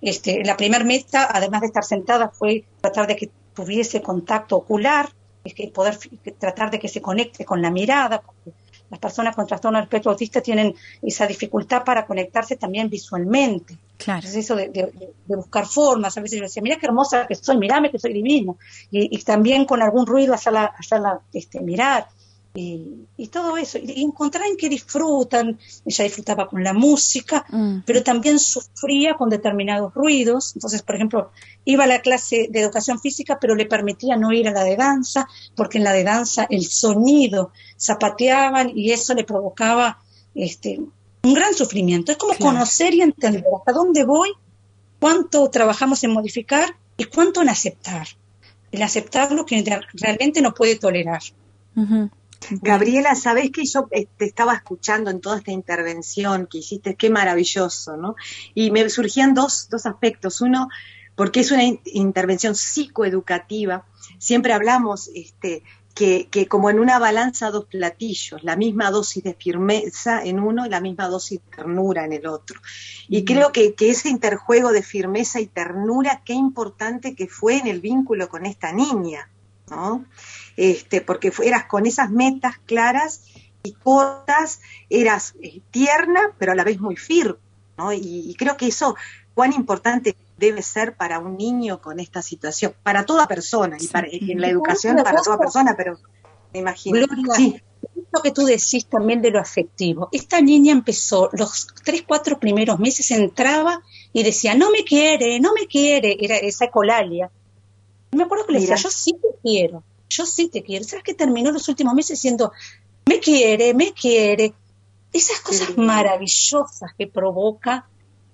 Este, 0.00 0.44
la 0.44 0.56
primera 0.56 0.84
meta, 0.84 1.28
además 1.32 1.62
de 1.62 1.66
estar 1.66 1.84
sentada, 1.84 2.28
fue 2.28 2.64
tratar 2.80 3.08
de 3.08 3.16
que 3.16 3.30
tuviese 3.52 4.00
contacto 4.00 4.56
ocular, 4.56 5.10
es 5.42 5.54
que 5.54 5.68
poder 5.68 5.98
tratar 6.38 6.70
de 6.70 6.78
que 6.78 6.88
se 6.88 7.02
conecte 7.02 7.44
con 7.44 7.60
la 7.60 7.70
mirada, 7.70 8.22
las 8.90 8.98
personas 8.98 9.36
con 9.36 9.46
trastorno 9.46 9.78
del 9.78 9.84
espectro 9.84 10.10
autista 10.10 10.40
tienen 10.40 10.74
esa 11.00 11.26
dificultad 11.26 11.84
para 11.84 12.04
conectarse 12.06 12.56
también 12.56 12.90
visualmente. 12.90 13.76
Claro. 13.96 14.26
Es 14.26 14.34
eso 14.34 14.56
de, 14.56 14.92
buscar 15.26 15.66
formas. 15.66 16.16
A 16.16 16.20
veces 16.20 16.38
yo 16.38 16.44
decía, 16.44 16.62
mira 16.62 16.76
qué 16.76 16.86
hermosa 16.86 17.26
que 17.26 17.34
soy, 17.34 17.56
mirame 17.56 17.90
que 17.90 17.98
soy 17.98 18.12
divino. 18.12 18.58
Y, 18.90 19.16
también 19.22 19.64
con 19.64 19.80
algún 19.82 20.06
ruido 20.06 20.34
hacerla, 20.34 20.72
hacerla 20.76 21.20
este, 21.32 21.60
mirar 21.60 22.08
y, 22.52 23.28
todo 23.28 23.56
eso, 23.56 23.78
y, 23.78 24.02
encontrar 24.02 24.46
en 24.46 24.56
qué 24.56 24.68
disfrutan. 24.68 25.58
Ella 25.84 26.04
disfrutaba 26.04 26.48
con 26.48 26.64
la 26.64 26.72
música, 26.72 27.44
mm. 27.48 27.80
pero 27.86 28.02
también 28.02 28.38
sufría 28.38 29.14
con 29.14 29.30
determinados 29.30 29.94
ruidos. 29.94 30.52
Entonces, 30.56 30.82
por 30.82 30.96
ejemplo, 30.96 31.30
iba 31.64 31.84
a 31.84 31.86
la 31.86 32.00
clase 32.00 32.48
de 32.50 32.60
educación 32.60 32.98
física, 33.00 33.38
pero 33.40 33.54
le 33.54 33.66
permitía 33.66 34.16
no 34.16 34.32
ir 34.32 34.48
a 34.48 34.52
la 34.52 34.64
de 34.64 34.76
danza, 34.76 35.28
porque 35.54 35.78
en 35.78 35.84
la 35.84 35.92
de 35.92 36.04
danza 36.04 36.46
el 36.50 36.64
sonido 36.64 37.52
zapateaban 37.78 38.72
y 38.76 38.90
eso 38.90 39.14
le 39.14 39.24
provocaba 39.24 40.00
este, 40.34 40.80
un 41.22 41.34
gran 41.34 41.54
sufrimiento. 41.54 42.10
Es 42.12 42.18
como 42.18 42.36
conocer 42.36 42.94
y 42.94 43.02
entender 43.02 43.44
hasta 43.56 43.72
dónde 43.72 44.04
voy, 44.04 44.32
cuánto 44.98 45.48
trabajamos 45.50 46.02
en 46.02 46.12
modificar 46.12 46.76
y 46.96 47.04
cuánto 47.04 47.42
en 47.42 47.48
aceptar. 47.48 48.08
En 48.72 48.82
aceptar 48.82 49.32
lo 49.32 49.46
que 49.46 49.64
realmente 49.94 50.42
no 50.42 50.54
puede 50.54 50.76
tolerar. 50.76 51.22
Gabriela, 52.62 53.14
sabés 53.14 53.50
que 53.50 53.64
yo 53.64 53.88
eh, 53.90 54.06
te 54.16 54.24
estaba 54.24 54.54
escuchando 54.54 55.10
en 55.10 55.20
toda 55.20 55.38
esta 55.38 55.52
intervención 55.52 56.46
que 56.46 56.58
hiciste, 56.58 56.94
qué 56.94 57.10
maravilloso, 57.10 57.96
¿no? 57.96 58.16
Y 58.54 58.70
me 58.70 58.88
surgían 58.88 59.34
dos, 59.34 59.68
dos 59.70 59.86
aspectos. 59.86 60.40
Uno, 60.40 60.68
porque 61.14 61.40
es 61.40 61.50
una 61.50 61.64
intervención 61.84 62.54
psicoeducativa. 62.54 63.84
Siempre 64.18 64.52
hablamos 64.52 65.10
este, 65.14 65.62
que, 65.94 66.28
que, 66.30 66.46
como 66.46 66.70
en 66.70 66.80
una 66.80 66.98
balanza 66.98 67.50
dos 67.50 67.66
platillos, 67.66 68.42
la 68.42 68.56
misma 68.56 68.90
dosis 68.90 69.22
de 69.22 69.34
firmeza 69.34 70.24
en 70.24 70.40
uno 70.40 70.64
y 70.64 70.70
la 70.70 70.80
misma 70.80 71.08
dosis 71.08 71.40
de 71.40 71.56
ternura 71.56 72.04
en 72.04 72.14
el 72.14 72.26
otro. 72.26 72.60
Y 73.08 73.24
creo 73.24 73.52
que, 73.52 73.74
que, 73.74 73.90
ese 73.90 74.08
interjuego 74.08 74.72
de 74.72 74.82
firmeza 74.82 75.40
y 75.40 75.46
ternura, 75.46 76.22
qué 76.24 76.32
importante 76.32 77.14
que 77.14 77.26
fue 77.28 77.58
en 77.58 77.66
el 77.66 77.80
vínculo 77.80 78.28
con 78.28 78.46
esta 78.46 78.72
niña, 78.72 79.28
¿no? 79.68 80.04
Este, 80.60 81.00
porque 81.00 81.32
eras 81.42 81.64
con 81.64 81.86
esas 81.86 82.10
metas 82.10 82.58
claras 82.66 83.22
y 83.62 83.72
cortas, 83.72 84.60
eras 84.90 85.32
eh, 85.40 85.62
tierna, 85.70 86.20
pero 86.38 86.52
a 86.52 86.54
la 86.54 86.64
vez 86.64 86.78
muy 86.78 86.96
firme, 86.96 87.38
¿no? 87.78 87.94
Y, 87.94 88.26
y 88.28 88.34
creo 88.34 88.58
que 88.58 88.66
eso, 88.66 88.94
cuán 89.32 89.54
importante 89.54 90.18
debe 90.36 90.60
ser 90.60 90.96
para 90.96 91.18
un 91.18 91.38
niño 91.38 91.80
con 91.80 91.98
esta 91.98 92.20
situación, 92.20 92.74
para 92.82 93.06
toda 93.06 93.26
persona, 93.26 93.78
y, 93.80 93.86
para, 93.88 94.08
en 94.10 94.38
la 94.38 94.48
educación 94.48 94.96
para 94.96 95.22
toda 95.22 95.38
persona, 95.38 95.74
pero 95.78 95.98
me 96.52 96.58
imagino. 96.58 96.98
Gloria, 96.98 97.34
sí. 97.34 97.62
Lo 98.12 98.20
que 98.20 98.30
tú 98.30 98.44
decís 98.44 98.84
también 98.84 99.22
de 99.22 99.30
lo 99.30 99.40
afectivo. 99.40 100.10
Esta 100.12 100.42
niña 100.42 100.72
empezó, 100.72 101.30
los 101.32 101.68
tres, 101.84 102.04
cuatro 102.06 102.38
primeros 102.38 102.78
meses 102.78 103.10
entraba 103.12 103.80
y 104.12 104.22
decía, 104.24 104.54
no 104.54 104.70
me 104.70 104.84
quiere, 104.84 105.40
no 105.40 105.54
me 105.54 105.66
quiere, 105.66 106.18
era 106.20 106.36
esa 106.36 106.66
ecolalia. 106.66 107.30
Me 108.10 108.24
acuerdo 108.24 108.44
que 108.44 108.52
le 108.52 108.60
decía, 108.60 108.76
yo 108.76 108.90
sí 108.90 109.12
te 109.14 109.28
quiero, 109.42 109.84
yo 110.10 110.26
sí 110.26 110.48
te 110.48 110.62
quiero. 110.62 110.84
¿Sabes 110.84 111.04
que 111.04 111.14
terminó 111.14 111.50
los 111.52 111.68
últimos 111.68 111.94
meses 111.94 112.18
diciendo, 112.18 112.52
me 113.06 113.20
quiere, 113.20 113.72
me 113.72 113.92
quiere? 113.92 114.52
Esas 115.12 115.40
cosas 115.40 115.76
maravillosas 115.78 116.92
que 116.98 117.06
provoca 117.06 117.88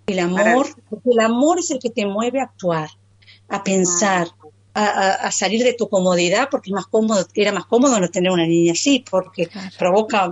el 0.06 0.18
amor, 0.18 0.66
porque 0.90 1.10
el 1.10 1.20
amor 1.20 1.58
es 1.58 1.70
el 1.70 1.78
que 1.78 1.90
te 1.90 2.06
mueve 2.06 2.40
a 2.40 2.44
actuar, 2.44 2.90
a 3.48 3.62
pensar, 3.62 4.28
a, 4.74 5.30
salir 5.30 5.64
de 5.64 5.72
tu 5.72 5.88
comodidad, 5.88 6.48
porque 6.50 6.70
más 6.70 6.86
cómodo, 6.86 7.26
era 7.34 7.52
más 7.52 7.66
cómodo 7.66 7.98
no 7.98 8.10
tener 8.10 8.30
una 8.30 8.46
niña 8.46 8.72
así, 8.72 9.04
porque 9.10 9.46
claro. 9.46 9.70
provoca 9.78 10.30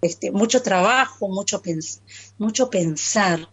este, 0.00 0.30
mucho 0.30 0.62
trabajo, 0.62 1.28
mucho, 1.28 1.60
pens 1.60 2.00
mucho 2.38 2.70
pensar. 2.70 3.48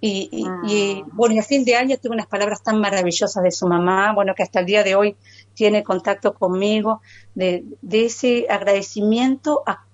Y, 0.00 0.28
y, 0.30 0.72
y, 0.72 1.04
bueno, 1.12 1.36
y 1.36 1.38
a 1.38 1.42
fin 1.42 1.64
de 1.64 1.76
año 1.76 1.96
tuve 1.96 2.14
unas 2.14 2.26
palabras 2.26 2.62
tan 2.62 2.80
maravillosas 2.80 3.42
de 3.42 3.50
su 3.50 3.66
mamá, 3.66 4.12
bueno, 4.12 4.34
que 4.34 4.42
hasta 4.42 4.60
el 4.60 4.66
día 4.66 4.82
de 4.82 4.94
hoy 4.94 5.16
tiene 5.56 5.82
contacto 5.82 6.34
conmigo, 6.34 7.00
de, 7.34 7.64
de 7.82 8.04
ese 8.04 8.46
agradecimiento 8.48 9.62
a 9.66 9.86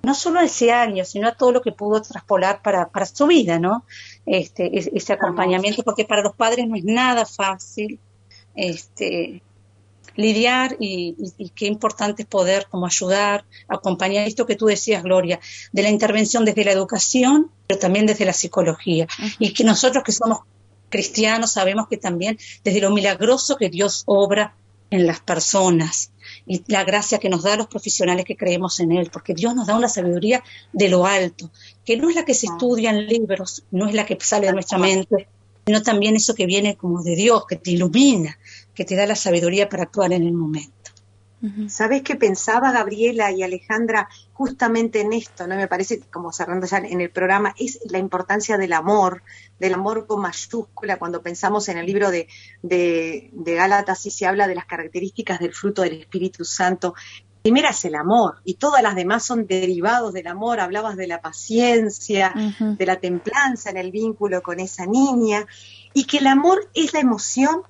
no 0.00 0.14
solo 0.14 0.38
a 0.38 0.44
ese 0.44 0.72
año, 0.72 1.04
sino 1.04 1.28
a 1.28 1.34
todo 1.34 1.52
lo 1.52 1.60
que 1.60 1.72
pudo 1.72 2.00
traspolar 2.00 2.62
para, 2.62 2.88
para 2.88 3.04
su 3.04 3.26
vida, 3.26 3.58
¿no? 3.58 3.84
Este, 4.24 4.70
ese 4.96 5.12
acompañamiento, 5.12 5.82
porque 5.82 6.04
para 6.04 6.22
los 6.22 6.34
padres 6.34 6.66
no 6.68 6.76
es 6.76 6.84
nada 6.84 7.26
fácil 7.26 7.98
este, 8.54 9.42
lidiar 10.14 10.76
y, 10.78 11.14
y, 11.18 11.44
y, 11.44 11.48
qué 11.50 11.66
importante 11.66 12.22
es 12.22 12.28
poder 12.28 12.68
como 12.70 12.86
ayudar, 12.86 13.44
acompañar 13.66 14.26
esto 14.26 14.46
que 14.46 14.56
tú 14.56 14.66
decías, 14.66 15.02
Gloria, 15.02 15.40
de 15.72 15.82
la 15.82 15.90
intervención 15.90 16.44
desde 16.44 16.64
la 16.64 16.72
educación, 16.72 17.50
pero 17.66 17.80
también 17.80 18.06
desde 18.06 18.24
la 18.24 18.32
psicología. 18.32 19.08
Y 19.38 19.52
que 19.52 19.64
nosotros 19.64 20.04
que 20.04 20.12
somos 20.12 20.40
cristianos 20.88 21.52
sabemos 21.52 21.88
que 21.88 21.98
también 21.98 22.38
desde 22.64 22.80
lo 22.80 22.90
milagroso 22.90 23.56
que 23.56 23.68
Dios 23.68 24.04
obra 24.06 24.54
en 24.90 25.06
las 25.06 25.20
personas 25.20 26.12
y 26.46 26.62
la 26.66 26.84
gracia 26.84 27.18
que 27.18 27.28
nos 27.28 27.42
da 27.42 27.54
a 27.54 27.56
los 27.56 27.66
profesionales 27.66 28.24
que 28.24 28.36
creemos 28.36 28.80
en 28.80 28.92
Él, 28.92 29.10
porque 29.12 29.34
Dios 29.34 29.54
nos 29.54 29.66
da 29.66 29.76
una 29.76 29.88
sabiduría 29.88 30.42
de 30.72 30.88
lo 30.88 31.06
alto, 31.06 31.50
que 31.84 31.96
no 31.96 32.08
es 32.08 32.16
la 32.16 32.24
que 32.24 32.34
se 32.34 32.46
estudia 32.46 32.90
en 32.90 33.06
libros, 33.06 33.64
no 33.70 33.86
es 33.86 33.94
la 33.94 34.06
que 34.06 34.16
sale 34.20 34.46
de 34.46 34.52
nuestra 34.52 34.78
mente, 34.78 35.28
sino 35.66 35.82
también 35.82 36.16
eso 36.16 36.34
que 36.34 36.46
viene 36.46 36.76
como 36.76 37.02
de 37.02 37.14
Dios, 37.14 37.44
que 37.46 37.56
te 37.56 37.72
ilumina, 37.72 38.38
que 38.74 38.84
te 38.84 38.96
da 38.96 39.06
la 39.06 39.16
sabiduría 39.16 39.68
para 39.68 39.84
actuar 39.84 40.12
en 40.12 40.22
el 40.22 40.32
momento. 40.32 40.87
¿Sabes 41.68 42.02
qué 42.02 42.16
pensaba 42.16 42.72
Gabriela 42.72 43.30
y 43.30 43.44
Alejandra 43.44 44.08
justamente 44.32 45.00
en 45.00 45.12
esto? 45.12 45.46
¿no? 45.46 45.54
Me 45.54 45.68
parece, 45.68 46.00
como 46.10 46.32
cerrando 46.32 46.66
ya 46.66 46.78
en 46.78 47.00
el 47.00 47.10
programa, 47.10 47.54
es 47.56 47.78
la 47.88 47.98
importancia 47.98 48.58
del 48.58 48.72
amor, 48.72 49.22
del 49.60 49.74
amor 49.74 50.06
con 50.06 50.20
mayúscula. 50.20 50.98
Cuando 50.98 51.22
pensamos 51.22 51.68
en 51.68 51.78
el 51.78 51.86
libro 51.86 52.10
de, 52.10 52.26
de, 52.62 53.30
de 53.32 53.54
Gálatas, 53.54 54.00
sí 54.00 54.10
se 54.10 54.26
habla 54.26 54.48
de 54.48 54.56
las 54.56 54.66
características 54.66 55.38
del 55.38 55.54
fruto 55.54 55.82
del 55.82 56.00
Espíritu 56.00 56.44
Santo. 56.44 56.94
Primera 57.40 57.70
es 57.70 57.84
el 57.84 57.94
amor, 57.94 58.40
y 58.44 58.54
todas 58.54 58.82
las 58.82 58.96
demás 58.96 59.24
son 59.24 59.46
derivados 59.46 60.12
del 60.12 60.26
amor. 60.26 60.58
Hablabas 60.58 60.96
de 60.96 61.06
la 61.06 61.20
paciencia, 61.20 62.32
uh 62.34 62.38
-huh. 62.38 62.76
de 62.76 62.84
la 62.86 62.96
templanza 62.96 63.70
en 63.70 63.76
el 63.76 63.92
vínculo 63.92 64.42
con 64.42 64.58
esa 64.58 64.86
niña, 64.86 65.46
y 65.94 66.04
que 66.04 66.18
el 66.18 66.26
amor 66.26 66.68
es 66.74 66.92
la 66.92 67.00
emoción. 67.00 67.62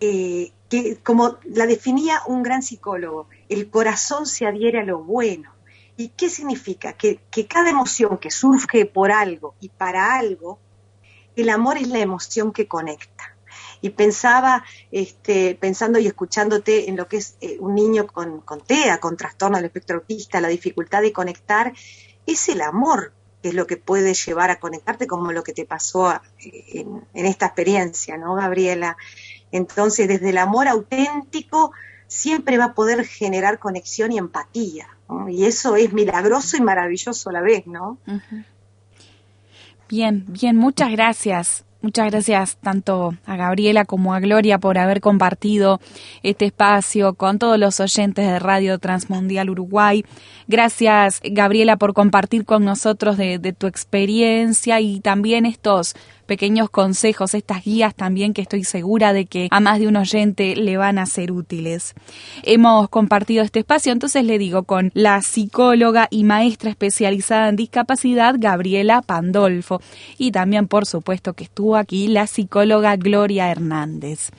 Eh, 0.00 0.50
que 0.72 0.96
como 1.02 1.36
la 1.44 1.66
definía 1.66 2.22
un 2.26 2.42
gran 2.42 2.62
psicólogo, 2.62 3.28
el 3.50 3.68
corazón 3.68 4.24
se 4.24 4.46
adhiere 4.46 4.80
a 4.80 4.84
lo 4.84 5.00
bueno. 5.00 5.52
¿Y 5.98 6.08
qué 6.16 6.30
significa? 6.30 6.94
Que, 6.94 7.20
que, 7.30 7.46
cada 7.46 7.68
emoción 7.68 8.16
que 8.16 8.30
surge 8.30 8.86
por 8.86 9.12
algo 9.12 9.54
y 9.60 9.68
para 9.68 10.14
algo, 10.14 10.58
el 11.36 11.50
amor 11.50 11.76
es 11.76 11.88
la 11.88 11.98
emoción 11.98 12.54
que 12.54 12.68
conecta. 12.68 13.36
Y 13.82 13.90
pensaba, 13.90 14.64
este, 14.90 15.56
pensando 15.56 15.98
y 15.98 16.06
escuchándote 16.06 16.88
en 16.88 16.96
lo 16.96 17.06
que 17.06 17.18
es 17.18 17.36
eh, 17.42 17.58
un 17.60 17.74
niño 17.74 18.06
con, 18.06 18.40
con 18.40 18.62
TEA, 18.62 18.96
con 18.96 19.18
trastorno 19.18 19.58
del 19.58 19.66
espectro 19.66 19.98
autista, 19.98 20.40
la 20.40 20.48
dificultad 20.48 21.02
de 21.02 21.12
conectar, 21.12 21.74
es 22.24 22.48
el 22.48 22.62
amor 22.62 23.12
que 23.42 23.48
es 23.50 23.54
lo 23.54 23.66
que 23.66 23.76
puede 23.76 24.14
llevar 24.14 24.50
a 24.50 24.58
conectarte, 24.58 25.06
como 25.06 25.32
lo 25.32 25.42
que 25.42 25.52
te 25.52 25.66
pasó 25.66 26.08
a, 26.08 26.22
en, 26.38 27.04
en 27.12 27.26
esta 27.26 27.46
experiencia, 27.46 28.16
¿no, 28.16 28.36
Gabriela? 28.36 28.96
Entonces, 29.52 30.08
desde 30.08 30.30
el 30.30 30.38
amor 30.38 30.66
auténtico 30.66 31.72
siempre 32.08 32.58
va 32.58 32.66
a 32.66 32.74
poder 32.74 33.04
generar 33.04 33.58
conexión 33.58 34.12
y 34.12 34.18
empatía. 34.18 34.88
Y 35.28 35.44
eso 35.44 35.76
es 35.76 35.92
milagroso 35.92 36.56
y 36.56 36.60
maravilloso 36.60 37.30
a 37.30 37.32
la 37.32 37.40
vez, 37.42 37.66
¿no? 37.66 37.98
Bien, 39.88 40.24
bien, 40.28 40.56
muchas 40.56 40.90
gracias. 40.90 41.64
Muchas 41.82 42.12
gracias 42.12 42.58
tanto 42.58 43.12
a 43.26 43.36
Gabriela 43.36 43.84
como 43.84 44.14
a 44.14 44.20
Gloria 44.20 44.58
por 44.58 44.78
haber 44.78 45.00
compartido 45.00 45.80
este 46.22 46.44
espacio 46.44 47.14
con 47.14 47.40
todos 47.40 47.58
los 47.58 47.80
oyentes 47.80 48.24
de 48.24 48.38
Radio 48.38 48.78
Transmundial 48.78 49.50
Uruguay. 49.50 50.04
Gracias, 50.46 51.20
Gabriela, 51.24 51.76
por 51.76 51.92
compartir 51.92 52.44
con 52.44 52.64
nosotros 52.64 53.16
de, 53.16 53.40
de 53.40 53.52
tu 53.52 53.66
experiencia 53.66 54.78
y 54.78 55.00
también 55.00 55.44
estos 55.44 55.96
pequeños 56.22 56.70
consejos, 56.70 57.34
estas 57.34 57.64
guías 57.64 57.94
también 57.94 58.32
que 58.32 58.42
estoy 58.42 58.64
segura 58.64 59.12
de 59.12 59.26
que 59.26 59.48
a 59.50 59.60
más 59.60 59.78
de 59.78 59.88
un 59.88 59.96
oyente 59.96 60.56
le 60.56 60.76
van 60.76 60.98
a 60.98 61.06
ser 61.06 61.32
útiles. 61.32 61.94
Hemos 62.42 62.88
compartido 62.88 63.44
este 63.44 63.60
espacio, 63.60 63.92
entonces 63.92 64.24
le 64.24 64.38
digo 64.38 64.64
con 64.64 64.90
la 64.94 65.20
psicóloga 65.22 66.08
y 66.10 66.24
maestra 66.24 66.70
especializada 66.70 67.48
en 67.48 67.56
discapacidad 67.56 68.36
Gabriela 68.38 69.02
Pandolfo 69.02 69.80
y 70.18 70.32
también 70.32 70.68
por 70.68 70.86
supuesto 70.86 71.34
que 71.34 71.44
estuvo 71.44 71.76
aquí 71.76 72.08
la 72.08 72.26
psicóloga 72.26 72.96
Gloria 72.96 73.50
Hernández. 73.50 74.30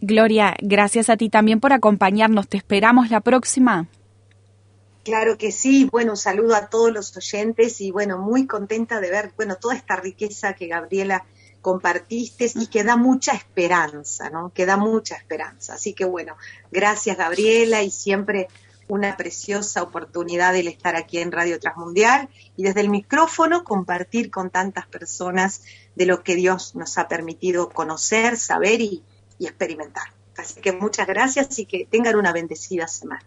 Gloria, 0.00 0.56
gracias 0.60 1.10
a 1.10 1.16
ti 1.16 1.28
también 1.28 1.60
por 1.60 1.72
acompañarnos. 1.72 2.48
Te 2.48 2.56
esperamos 2.56 3.10
la 3.10 3.20
próxima. 3.20 3.88
Claro 5.04 5.38
que 5.38 5.52
sí, 5.52 5.88
bueno, 5.90 6.16
saludo 6.16 6.54
a 6.54 6.68
todos 6.68 6.92
los 6.92 7.16
oyentes 7.16 7.80
y 7.80 7.90
bueno, 7.90 8.18
muy 8.18 8.46
contenta 8.46 9.00
de 9.00 9.10
ver, 9.10 9.32
bueno, 9.36 9.56
toda 9.56 9.74
esta 9.74 9.96
riqueza 9.96 10.54
que 10.54 10.68
Gabriela 10.68 11.24
compartiste 11.62 12.50
y 12.54 12.66
que 12.66 12.84
da 12.84 12.96
mucha 12.96 13.32
esperanza, 13.32 14.30
¿no? 14.30 14.52
Que 14.54 14.66
da 14.66 14.76
mucha 14.76 15.16
esperanza. 15.16 15.74
Así 15.74 15.94
que 15.94 16.04
bueno, 16.04 16.36
gracias 16.70 17.16
Gabriela 17.16 17.82
y 17.82 17.90
siempre 17.90 18.48
una 18.88 19.16
preciosa 19.16 19.82
oportunidad 19.82 20.56
el 20.56 20.68
estar 20.68 20.96
aquí 20.96 21.18
en 21.18 21.32
Radio 21.32 21.60
Transmundial 21.60 22.28
y 22.56 22.64
desde 22.64 22.80
el 22.80 22.88
micrófono 22.88 23.64
compartir 23.64 24.30
con 24.30 24.50
tantas 24.50 24.86
personas 24.86 25.62
de 25.94 26.06
lo 26.06 26.22
que 26.22 26.34
Dios 26.34 26.74
nos 26.74 26.98
ha 26.98 27.08
permitido 27.08 27.68
conocer, 27.70 28.36
saber 28.36 28.80
y, 28.80 29.02
y 29.40 29.46
experimentar. 29.46 30.04
Así 30.36 30.60
que 30.60 30.72
muchas 30.72 31.08
gracias 31.08 31.58
y 31.58 31.66
que 31.66 31.88
tengan 31.90 32.14
una 32.14 32.32
bendecida 32.32 32.86
semana. 32.86 33.24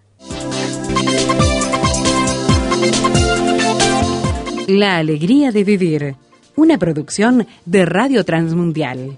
La 4.68 4.98
alegría 4.98 5.52
de 5.52 5.64
vivir, 5.66 6.16
una 6.56 6.78
producción 6.78 7.46
de 7.66 7.86
Radio 7.86 8.24
Transmundial. 8.24 9.18